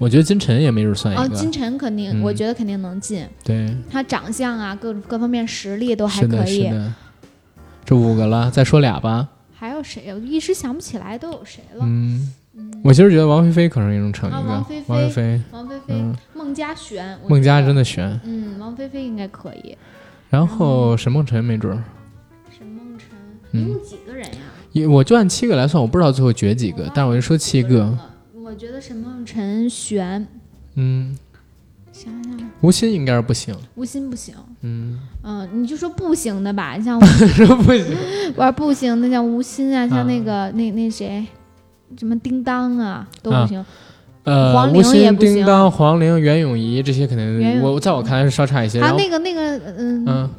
[0.00, 1.22] 我觉得金晨也没准算一个。
[1.22, 3.22] 哦，金晨肯定，我觉得肯定能进。
[3.44, 6.62] 对，他长相啊，各各方面实力都还可以。
[6.62, 6.94] 是的，
[7.84, 9.28] 这五个了，再说俩吧。
[9.54, 10.14] 还有谁呀？
[10.14, 11.84] 我一时想不起来都有谁了。
[11.86, 12.32] 嗯，
[12.82, 14.40] 我其实觉得王菲菲可能也能成一个。
[14.40, 15.94] 王菲菲，王菲菲，王菲菲，
[16.32, 18.18] 孟佳璇，孟佳真的悬。
[18.24, 19.76] 嗯，王菲菲应该可以。
[20.30, 21.84] 然后沈梦辰没准儿。
[22.56, 23.08] 沈梦辰，
[23.60, 24.38] 一共几个人呀？
[24.72, 27.98] 也我就按七个来算，我不知道最后决几个，但是我就说七个。
[28.50, 30.26] 我觉得沈梦辰悬。
[30.74, 31.16] 嗯。
[31.92, 32.50] 想想。
[32.62, 33.54] 吴昕应该是不行。
[33.76, 34.34] 吴昕不行。
[34.62, 34.98] 嗯。
[35.22, 37.96] 嗯，你就说不行的吧， 像说不行，
[38.34, 41.24] 玩不行的像吴昕啊，像那个那那谁，
[41.96, 43.64] 什么叮当啊都不行。
[44.24, 45.36] 呃，黄龄也不行。
[45.36, 48.80] 叮当、黄龄、袁咏仪这些肯定，我在我看来是稍差一些。
[48.80, 50.30] 啊那个那个嗯嗯，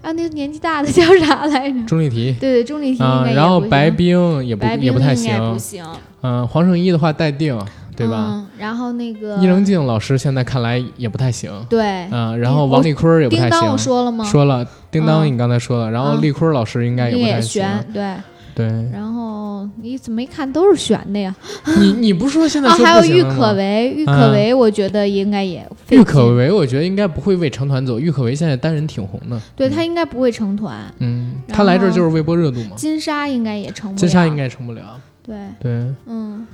[0.00, 1.84] 啊，那个年纪大的 叫啥来着？
[1.84, 2.32] 钟丽缇。
[2.40, 5.52] 对对，钟丽缇应该然后白冰也不也不太行。
[5.52, 5.84] 不行。
[6.22, 7.58] 嗯，黄圣依的话待定。
[7.94, 8.42] 对吧？
[8.58, 11.52] 然后那个伊能静老师现在看来也不太行。
[11.68, 13.50] 对，嗯，然后王丽坤也不太行。
[13.50, 14.24] 叮当我说了吗？
[14.24, 17.62] 说了，叮当你刚才说了，然后丽坤老师应该也不太行。
[17.92, 18.14] 对
[18.54, 18.66] 对。
[18.90, 21.36] 然后你怎么一看都是悬的呀？
[21.78, 23.92] 你你不是说现在 还有郁可唯？
[23.94, 25.62] 郁可唯我觉得应该也。
[25.90, 28.00] 郁可唯我觉得应该不会为成团走。
[28.00, 29.38] 郁可唯现在单人挺红的。
[29.54, 30.82] 对他应该不会成团。
[31.00, 32.70] 嗯，他来这就是为博热度嘛。
[32.74, 33.98] 金莎应该也成不了。
[33.98, 34.82] 金莎应该成不了。
[35.22, 36.46] 对对，嗯。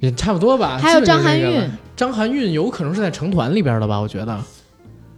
[0.00, 0.76] 也差不多吧。
[0.78, 1.62] 还有张含韵，
[1.96, 3.98] 张含韵有可能是在成团里边的吧？
[3.98, 4.38] 我觉得。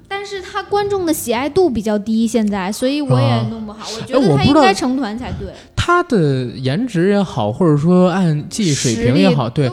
[0.07, 3.85] 但是他观众的喜爱度比较低，现在，所以我也弄不好。
[3.97, 5.49] 我觉得他应该成团才对。
[5.75, 9.69] 他的颜值也好，或者说按技艺水平也好，对。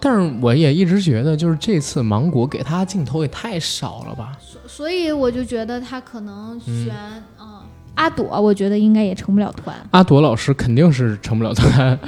[0.00, 4.32] 但是我也一直觉得，就是这次芒果给他镜头也太少了吧。
[4.40, 6.94] 所所以我就觉得他可能选
[7.38, 7.60] 嗯
[7.94, 9.74] 阿朵，我觉得应该也成不了团。
[9.90, 11.98] 阿朵老师肯定是成不了团。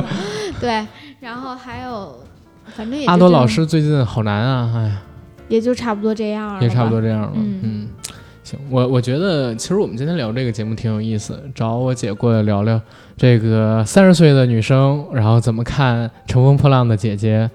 [0.60, 0.86] 对。
[1.20, 2.14] 然后还有，
[2.76, 4.92] 反正也阿朵老师最近好难啊，哎，
[5.48, 7.32] 也就差不多这样了，也差不多这样了。
[7.34, 7.88] 嗯，
[8.44, 12.80] 行，我我觉得其实我们今天聊这个节目挺有意思，找我姐过来聊聊
[13.16, 17.50] 这个三十岁的女生，然后怎么看乘风破浪的姐姐，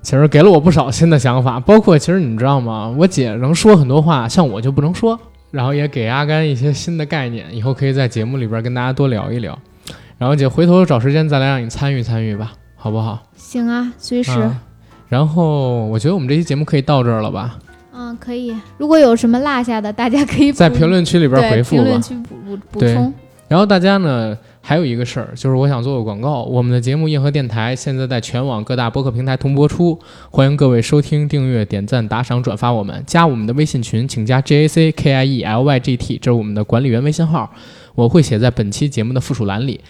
[0.00, 1.58] 其实给了我不少新的想法。
[1.58, 2.94] 包括其实你知道吗？
[2.96, 5.18] 我姐能说很多话，像我就不能说，
[5.50, 9.58] 然后也给阿甘一些新的概念，以后可以在节目里边跟大家多聊一聊。
[10.18, 12.52] 然后姐回头找时间再来让你参与参与吧。
[12.82, 13.22] 好不好？
[13.36, 14.32] 行啊，随时。
[15.08, 17.58] 然后我觉得我们这期节目可以到这儿了吧？
[17.92, 18.56] 嗯，可以。
[18.78, 23.12] 如果有什么落下的，大家可以在评论区里边回复评论区补补补充。
[23.48, 26.42] 然后大家呢，还有一个事儿，就是我想做个广告。
[26.42, 29.98] 我们的节目《硬核电台》现在在全网各大播客平台同播出，
[30.30, 33.02] 欢迎各位收听、订阅、点赞、打赏、转发我们。
[33.06, 37.50] 加我们的微信群，请加 J A C K I E L Y G T，这是我们的管理员微信号，
[37.94, 39.80] 我会写在本期节目的附属栏里。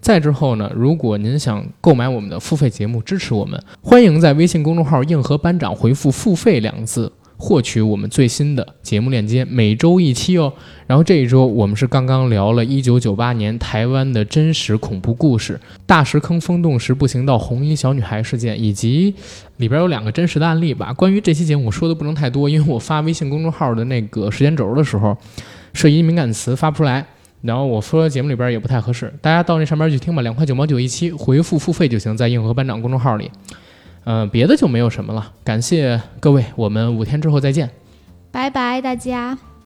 [0.00, 10.52] 再之后呢，如果您想购买我们的付费节目支持我们，欢迎在微信公众号“硬核班长”回复“付费”两个字，获取我们最新的节目链接，每周一期哦。
[10.86, 19.14] 然后这一周我们是刚刚聊了1998年台湾的真实恐怖故事——大石坑风洞时步行道红衣小女孩事件，以及
[19.56, 20.92] 里边有两个真实的案例吧。
[20.92, 25.16] 关于这期节目我说的不能太多，因为我发微信公众号的那个时间轴的时候，
[25.72, 27.06] 涉及敏感词发不出来。
[27.42, 33.30] 然后我说节目里边也不太合适，大家到那上面去听吧，两块九毛九一期，回复付费就行，在硬核班长公众号里，
[34.04, 35.32] 嗯，别的就没有什么了。
[35.44, 37.70] 感谢各位，我们五天之后再见，
[38.30, 39.49] 拜拜，大家。